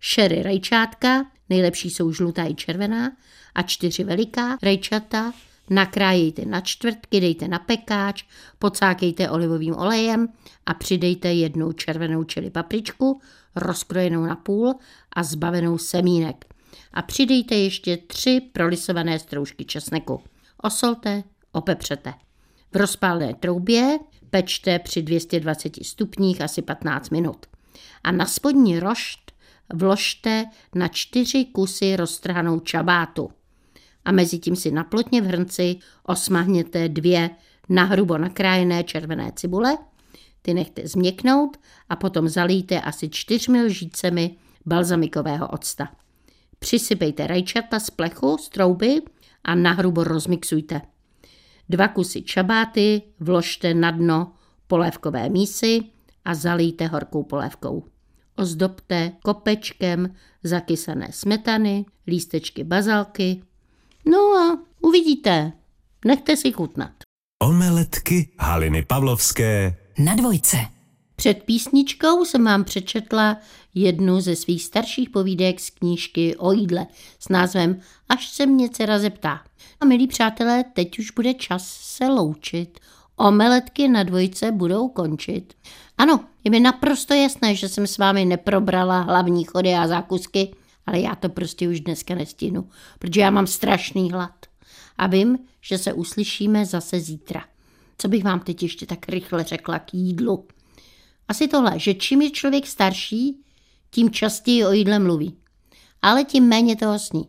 Šery 0.00 0.42
rajčátka, 0.42 1.26
nejlepší 1.48 1.90
jsou 1.90 2.12
žlutá 2.12 2.44
i 2.44 2.54
červená, 2.54 3.12
a 3.54 3.62
čtyři 3.62 4.04
veliká 4.04 4.58
rajčata 4.62 5.32
nakrájejte 5.70 6.44
na 6.44 6.60
čtvrtky, 6.60 7.20
dejte 7.20 7.48
na 7.48 7.58
pekáč, 7.58 8.24
pocákejte 8.58 9.30
olivovým 9.30 9.76
olejem 9.76 10.28
a 10.66 10.74
přidejte 10.74 11.32
jednu 11.32 11.72
červenou 11.72 12.24
čili 12.24 12.50
papričku, 12.50 13.20
rozkrojenou 13.56 14.26
na 14.26 14.36
půl 14.36 14.74
a 15.12 15.22
zbavenou 15.22 15.78
semínek. 15.78 16.44
A 16.92 17.02
přidejte 17.02 17.54
ještě 17.54 17.96
tři 17.96 18.40
prolisované 18.52 19.18
stroužky 19.18 19.64
česneku. 19.64 20.22
Osolte, 20.62 21.22
opepřete. 21.52 22.14
Rozpálné 22.76 23.34
troubě 23.34 23.98
pečte 24.30 24.78
při 24.78 25.02
220 25.02 25.76
stupních 25.82 26.40
asi 26.40 26.62
15 26.62 27.10
minut. 27.10 27.46
A 28.04 28.12
na 28.12 28.26
spodní 28.26 28.78
rošt 28.80 29.32
vložte 29.74 30.44
na 30.74 30.88
čtyři 30.88 31.44
kusy 31.44 31.96
roztrhanou 31.96 32.60
čabátu 32.60 33.30
a 34.04 34.12
mezi 34.12 34.38
tím 34.38 34.56
si 34.56 34.70
naplotně 34.70 35.22
v 35.22 35.24
hrnci 35.24 35.76
osmahněte 36.02 36.88
dvě 36.88 37.30
nahrubo 37.68 38.18
nakrájené 38.18 38.84
červené 38.84 39.32
cibule, 39.36 39.78
ty 40.42 40.54
nechte 40.54 40.88
změknout 40.88 41.56
a 41.88 41.96
potom 41.96 42.28
zalijte 42.28 42.80
asi 42.80 43.08
čtyřmi 43.08 43.62
lžícemi 43.62 44.36
balzamikového 44.66 45.48
octa. 45.48 45.88
Přisypejte 46.58 47.26
rajčata 47.26 47.80
z 47.80 47.90
plechu, 47.90 48.38
z 48.38 48.48
trouby 48.48 49.02
a 49.44 49.54
nahrubo 49.54 50.04
rozmixujte. 50.04 50.80
Dva 51.68 51.88
kusy 51.88 52.22
čabáty 52.22 53.02
vložte 53.20 53.74
na 53.74 53.90
dno 53.90 54.32
polévkové 54.66 55.28
mísy 55.28 55.80
a 56.24 56.34
zalijte 56.34 56.86
horkou 56.86 57.22
polévkou. 57.22 57.84
Ozdobte 58.36 59.12
kopečkem 59.22 60.14
zakysané 60.42 61.08
smetany, 61.10 61.84
lístečky 62.06 62.64
bazalky, 62.64 63.42
No 64.08 64.18
a 64.18 64.58
uvidíte. 64.80 65.52
Nechte 66.04 66.36
si 66.36 66.52
chutnat. 66.52 66.92
Omeletky 67.42 68.28
Haliny 68.38 68.82
Pavlovské 68.82 69.76
Na 69.98 70.14
dvojce. 70.14 70.56
Před 71.16 71.42
písničkou 71.42 72.24
jsem 72.24 72.44
vám 72.44 72.64
přečetla 72.64 73.36
jednu 73.74 74.20
ze 74.20 74.36
svých 74.36 74.64
starších 74.64 75.10
povídek 75.10 75.60
z 75.60 75.70
knížky 75.70 76.36
o 76.36 76.52
jídle 76.52 76.86
s 77.18 77.28
názvem 77.28 77.80
Až 78.08 78.28
se 78.28 78.46
mě 78.46 78.68
dcera 78.68 78.98
zeptá. 78.98 79.40
A 79.80 79.84
milí 79.84 80.06
přátelé, 80.06 80.64
teď 80.64 80.98
už 80.98 81.10
bude 81.10 81.34
čas 81.34 81.68
se 81.68 82.06
loučit. 82.06 82.80
Omeletky 83.16 83.88
na 83.88 84.02
dvojce 84.02 84.52
budou 84.52 84.88
končit. 84.88 85.54
Ano, 85.98 86.24
je 86.44 86.50
mi 86.50 86.60
naprosto 86.60 87.14
jasné, 87.14 87.54
že 87.54 87.68
jsem 87.68 87.86
s 87.86 87.98
vámi 87.98 88.24
neprobrala 88.24 89.00
hlavní 89.00 89.44
chody 89.44 89.74
a 89.74 89.88
zákusky, 89.88 90.54
ale 90.86 91.00
já 91.00 91.14
to 91.14 91.28
prostě 91.28 91.68
už 91.68 91.80
dneska 91.80 92.14
nestihnu, 92.14 92.68
protože 92.98 93.20
já 93.20 93.30
mám 93.30 93.46
strašný 93.46 94.12
hlad. 94.12 94.46
A 94.98 95.06
vím, 95.06 95.38
že 95.60 95.78
se 95.78 95.92
uslyšíme 95.92 96.66
zase 96.66 97.00
zítra. 97.00 97.44
Co 97.98 98.08
bych 98.08 98.24
vám 98.24 98.40
teď 98.40 98.62
ještě 98.62 98.86
tak 98.86 99.08
rychle 99.08 99.44
řekla 99.44 99.78
k 99.78 99.94
jídlu? 99.94 100.46
Asi 101.28 101.48
tohle, 101.48 101.78
že 101.78 101.94
čím 101.94 102.22
je 102.22 102.30
člověk 102.30 102.66
starší, 102.66 103.40
tím 103.90 104.10
častěji 104.10 104.66
o 104.66 104.72
jídle 104.72 104.98
mluví. 104.98 105.36
Ale 106.02 106.24
tím 106.24 106.44
méně 106.44 106.76
toho 106.76 106.98
sní. 106.98 107.28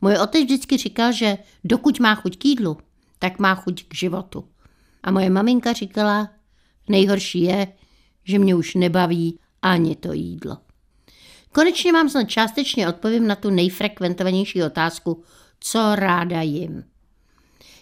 Můj 0.00 0.16
otec 0.16 0.44
vždycky 0.44 0.76
říkal, 0.76 1.12
že 1.12 1.38
dokud 1.64 2.00
má 2.00 2.14
chuť 2.14 2.38
k 2.38 2.44
jídlu, 2.44 2.78
tak 3.18 3.38
má 3.38 3.54
chuť 3.54 3.84
k 3.88 3.94
životu. 3.94 4.48
A 5.02 5.10
moje 5.10 5.30
maminka 5.30 5.72
říkala, 5.72 6.30
nejhorší 6.88 7.42
je, 7.42 7.72
že 8.24 8.38
mě 8.38 8.54
už 8.54 8.74
nebaví 8.74 9.38
ani 9.62 9.96
to 9.96 10.12
jídlo. 10.12 10.58
Konečně 11.52 11.92
vám 11.92 12.08
snad 12.08 12.24
částečně 12.24 12.88
odpovím 12.88 13.26
na 13.26 13.34
tu 13.34 13.50
nejfrekventovanější 13.50 14.62
otázku, 14.62 15.22
co 15.60 15.94
ráda 15.94 16.42
jim. 16.42 16.84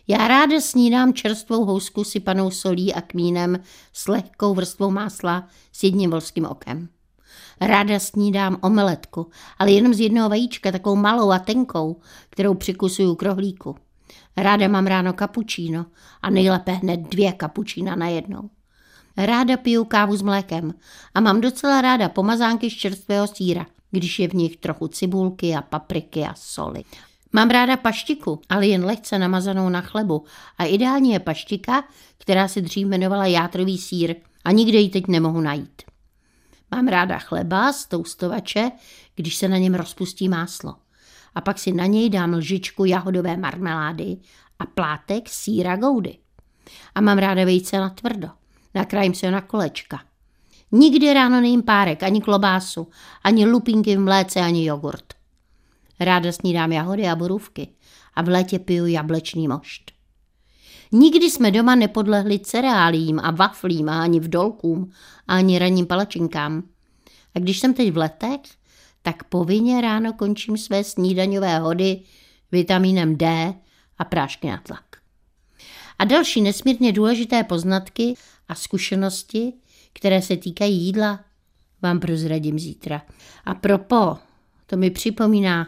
Já 0.08 0.28
ráda 0.28 0.60
snídám 0.60 1.14
čerstvou 1.14 1.64
housku 1.64 2.04
sypanou 2.04 2.50
solí 2.50 2.94
a 2.94 3.00
kmínem 3.00 3.58
s 3.92 4.08
lehkou 4.08 4.54
vrstvou 4.54 4.90
másla 4.90 5.48
s 5.72 5.82
jedním 5.82 6.10
volským 6.10 6.44
okem. 6.44 6.88
Ráda 7.60 7.98
snídám 7.98 8.58
omeletku, 8.60 9.30
ale 9.58 9.70
jenom 9.70 9.94
z 9.94 10.00
jednoho 10.00 10.28
vajíčka, 10.28 10.72
takovou 10.72 10.96
malou 10.96 11.30
a 11.30 11.38
tenkou, 11.38 12.00
kterou 12.30 12.54
přikusuju 12.54 13.14
k 13.14 13.22
rohlíku. 13.22 13.76
Ráda 14.36 14.68
mám 14.68 14.86
ráno 14.86 15.12
kapučíno 15.12 15.86
a 16.22 16.30
nejlépe 16.30 16.72
hned 16.72 17.00
dvě 17.00 17.32
kapučína 17.32 17.96
najednou. 17.96 18.50
Ráda 19.16 19.56
piju 19.56 19.84
kávu 19.84 20.16
s 20.16 20.22
mlékem 20.22 20.74
a 21.14 21.20
mám 21.20 21.40
docela 21.40 21.80
ráda 21.80 22.08
pomazánky 22.08 22.70
z 22.70 22.74
čerstvého 22.74 23.26
síra, 23.26 23.66
když 23.90 24.18
je 24.18 24.28
v 24.28 24.32
nich 24.32 24.56
trochu 24.56 24.88
cibulky 24.88 25.54
a 25.54 25.62
papriky 25.62 26.22
a 26.22 26.34
soli. 26.34 26.84
Mám 27.32 27.50
ráda 27.50 27.76
paštiku, 27.76 28.40
ale 28.48 28.66
jen 28.66 28.84
lehce 28.84 29.18
namazanou 29.18 29.68
na 29.68 29.80
chlebu 29.80 30.24
a 30.58 30.64
ideální 30.64 31.12
je 31.12 31.20
paštika, 31.20 31.84
která 32.18 32.48
se 32.48 32.60
dřív 32.60 32.86
jmenovala 32.86 33.26
játrový 33.26 33.78
sír 33.78 34.14
a 34.44 34.52
nikde 34.52 34.78
ji 34.78 34.88
teď 34.88 35.06
nemohu 35.06 35.40
najít. 35.40 35.85
Mám 36.70 36.88
ráda 36.88 37.18
chleba 37.18 37.72
z 37.72 37.86
toustovače, 37.86 38.70
když 39.14 39.36
se 39.36 39.48
na 39.48 39.58
něm 39.58 39.74
rozpustí 39.74 40.28
máslo. 40.28 40.74
A 41.34 41.40
pak 41.40 41.58
si 41.58 41.72
na 41.72 41.86
něj 41.86 42.10
dám 42.10 42.34
lžičku 42.34 42.84
jahodové 42.84 43.36
marmelády 43.36 44.16
a 44.58 44.66
plátek 44.66 45.28
síra 45.28 45.76
goudy. 45.76 46.18
A 46.94 47.00
mám 47.00 47.18
ráda 47.18 47.44
vejce 47.44 47.78
na 47.78 47.90
tvrdo. 47.90 48.28
Nakrájím 48.74 49.14
se 49.14 49.30
na 49.30 49.40
kolečka. 49.40 50.00
Nikdy 50.72 51.14
ráno 51.14 51.40
nejím 51.40 51.62
párek, 51.62 52.02
ani 52.02 52.20
klobásu, 52.20 52.88
ani 53.24 53.46
lupinky 53.46 53.96
v 53.96 54.00
mléce, 54.00 54.40
ani 54.40 54.64
jogurt. 54.64 55.14
Ráda 56.00 56.32
snídám 56.32 56.72
jahody 56.72 57.08
a 57.08 57.16
borůvky 57.16 57.68
a 58.14 58.22
v 58.22 58.28
létě 58.28 58.58
piju 58.58 58.86
jablečný 58.86 59.48
mošt. 59.48 59.95
Nikdy 60.92 61.30
jsme 61.30 61.50
doma 61.50 61.74
nepodlehli 61.74 62.38
cereálím 62.38 63.20
a 63.22 63.30
waflím 63.30 63.88
a 63.88 64.02
ani 64.02 64.20
vdolkům 64.20 64.90
a 65.28 65.34
ani 65.34 65.58
ranním 65.58 65.86
palačinkám. 65.86 66.62
A 67.34 67.38
když 67.38 67.58
jsem 67.58 67.74
teď 67.74 67.92
v 67.92 67.96
letech, 67.96 68.40
tak 69.02 69.24
povinně 69.24 69.80
ráno 69.80 70.12
končím 70.12 70.56
své 70.56 70.84
snídaňové 70.84 71.58
hody 71.58 72.00
vitamínem 72.52 73.16
D 73.16 73.54
a 73.98 74.04
prášky 74.04 74.46
na 74.46 74.56
tlak. 74.56 74.84
A 75.98 76.04
další 76.04 76.40
nesmírně 76.40 76.92
důležité 76.92 77.44
poznatky 77.44 78.14
a 78.48 78.54
zkušenosti, 78.54 79.52
které 79.92 80.22
se 80.22 80.36
týkají 80.36 80.82
jídla, 80.82 81.20
vám 81.82 82.00
prozradím 82.00 82.58
zítra. 82.58 83.02
A 83.44 83.54
propo, 83.54 84.16
to 84.66 84.76
mi 84.76 84.90
připomíná, 84.90 85.66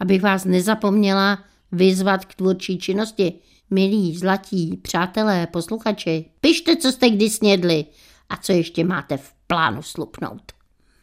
abych 0.00 0.22
vás 0.22 0.44
nezapomněla 0.44 1.44
vyzvat 1.72 2.24
k 2.24 2.34
tvůrčí 2.34 2.78
činnosti. 2.78 3.32
Milí, 3.72 4.16
zlatí, 4.16 4.76
přátelé, 4.76 5.46
posluchači, 5.46 6.30
pište, 6.40 6.76
co 6.76 6.92
jste 6.92 7.10
kdy 7.10 7.30
snědli 7.30 7.84
a 8.28 8.36
co 8.36 8.52
ještě 8.52 8.84
máte 8.84 9.16
v 9.16 9.32
plánu 9.46 9.82
slupnout. 9.82 10.52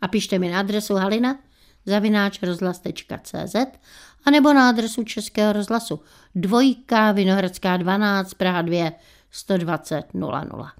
A 0.01 0.07
pište 0.07 0.39
mi 0.39 0.49
na 0.49 0.59
adresu 0.59 0.95
halina 0.95 1.39
zavináč 1.85 2.41
rozhlas.cz 2.41 3.55
a 4.25 4.31
nebo 4.31 4.53
na 4.53 4.69
adresu 4.69 5.03
Českého 5.03 5.53
rozhlasu 5.53 5.99
dvojka 6.35 7.11
Vinohradská 7.11 7.77
12 7.77 8.33
Praha 8.33 8.61
2 8.61 8.91
120 9.31 10.13
00. 10.13 10.71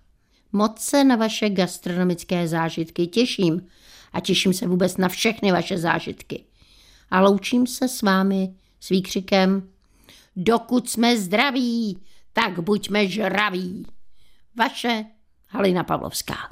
Moc 0.51 0.79
se 0.79 1.03
na 1.03 1.15
vaše 1.15 1.49
gastronomické 1.49 2.47
zážitky 2.47 3.07
těším 3.07 3.67
a 4.13 4.19
těším 4.19 4.53
se 4.53 4.67
vůbec 4.67 4.97
na 4.97 5.09
všechny 5.09 5.51
vaše 5.51 5.77
zážitky. 5.77 6.43
A 7.11 7.21
loučím 7.21 7.67
se 7.67 7.87
s 7.87 8.01
vámi 8.01 8.53
s 8.79 8.89
výkřikem 8.89 9.69
Dokud 10.41 10.89
jsme 10.89 11.17
zdraví, 11.17 11.99
tak 12.33 12.59
buďme 12.59 13.07
žraví. 13.07 13.85
Vaše 14.55 15.05
Halina 15.47 15.83
Pavlovská. 15.83 16.47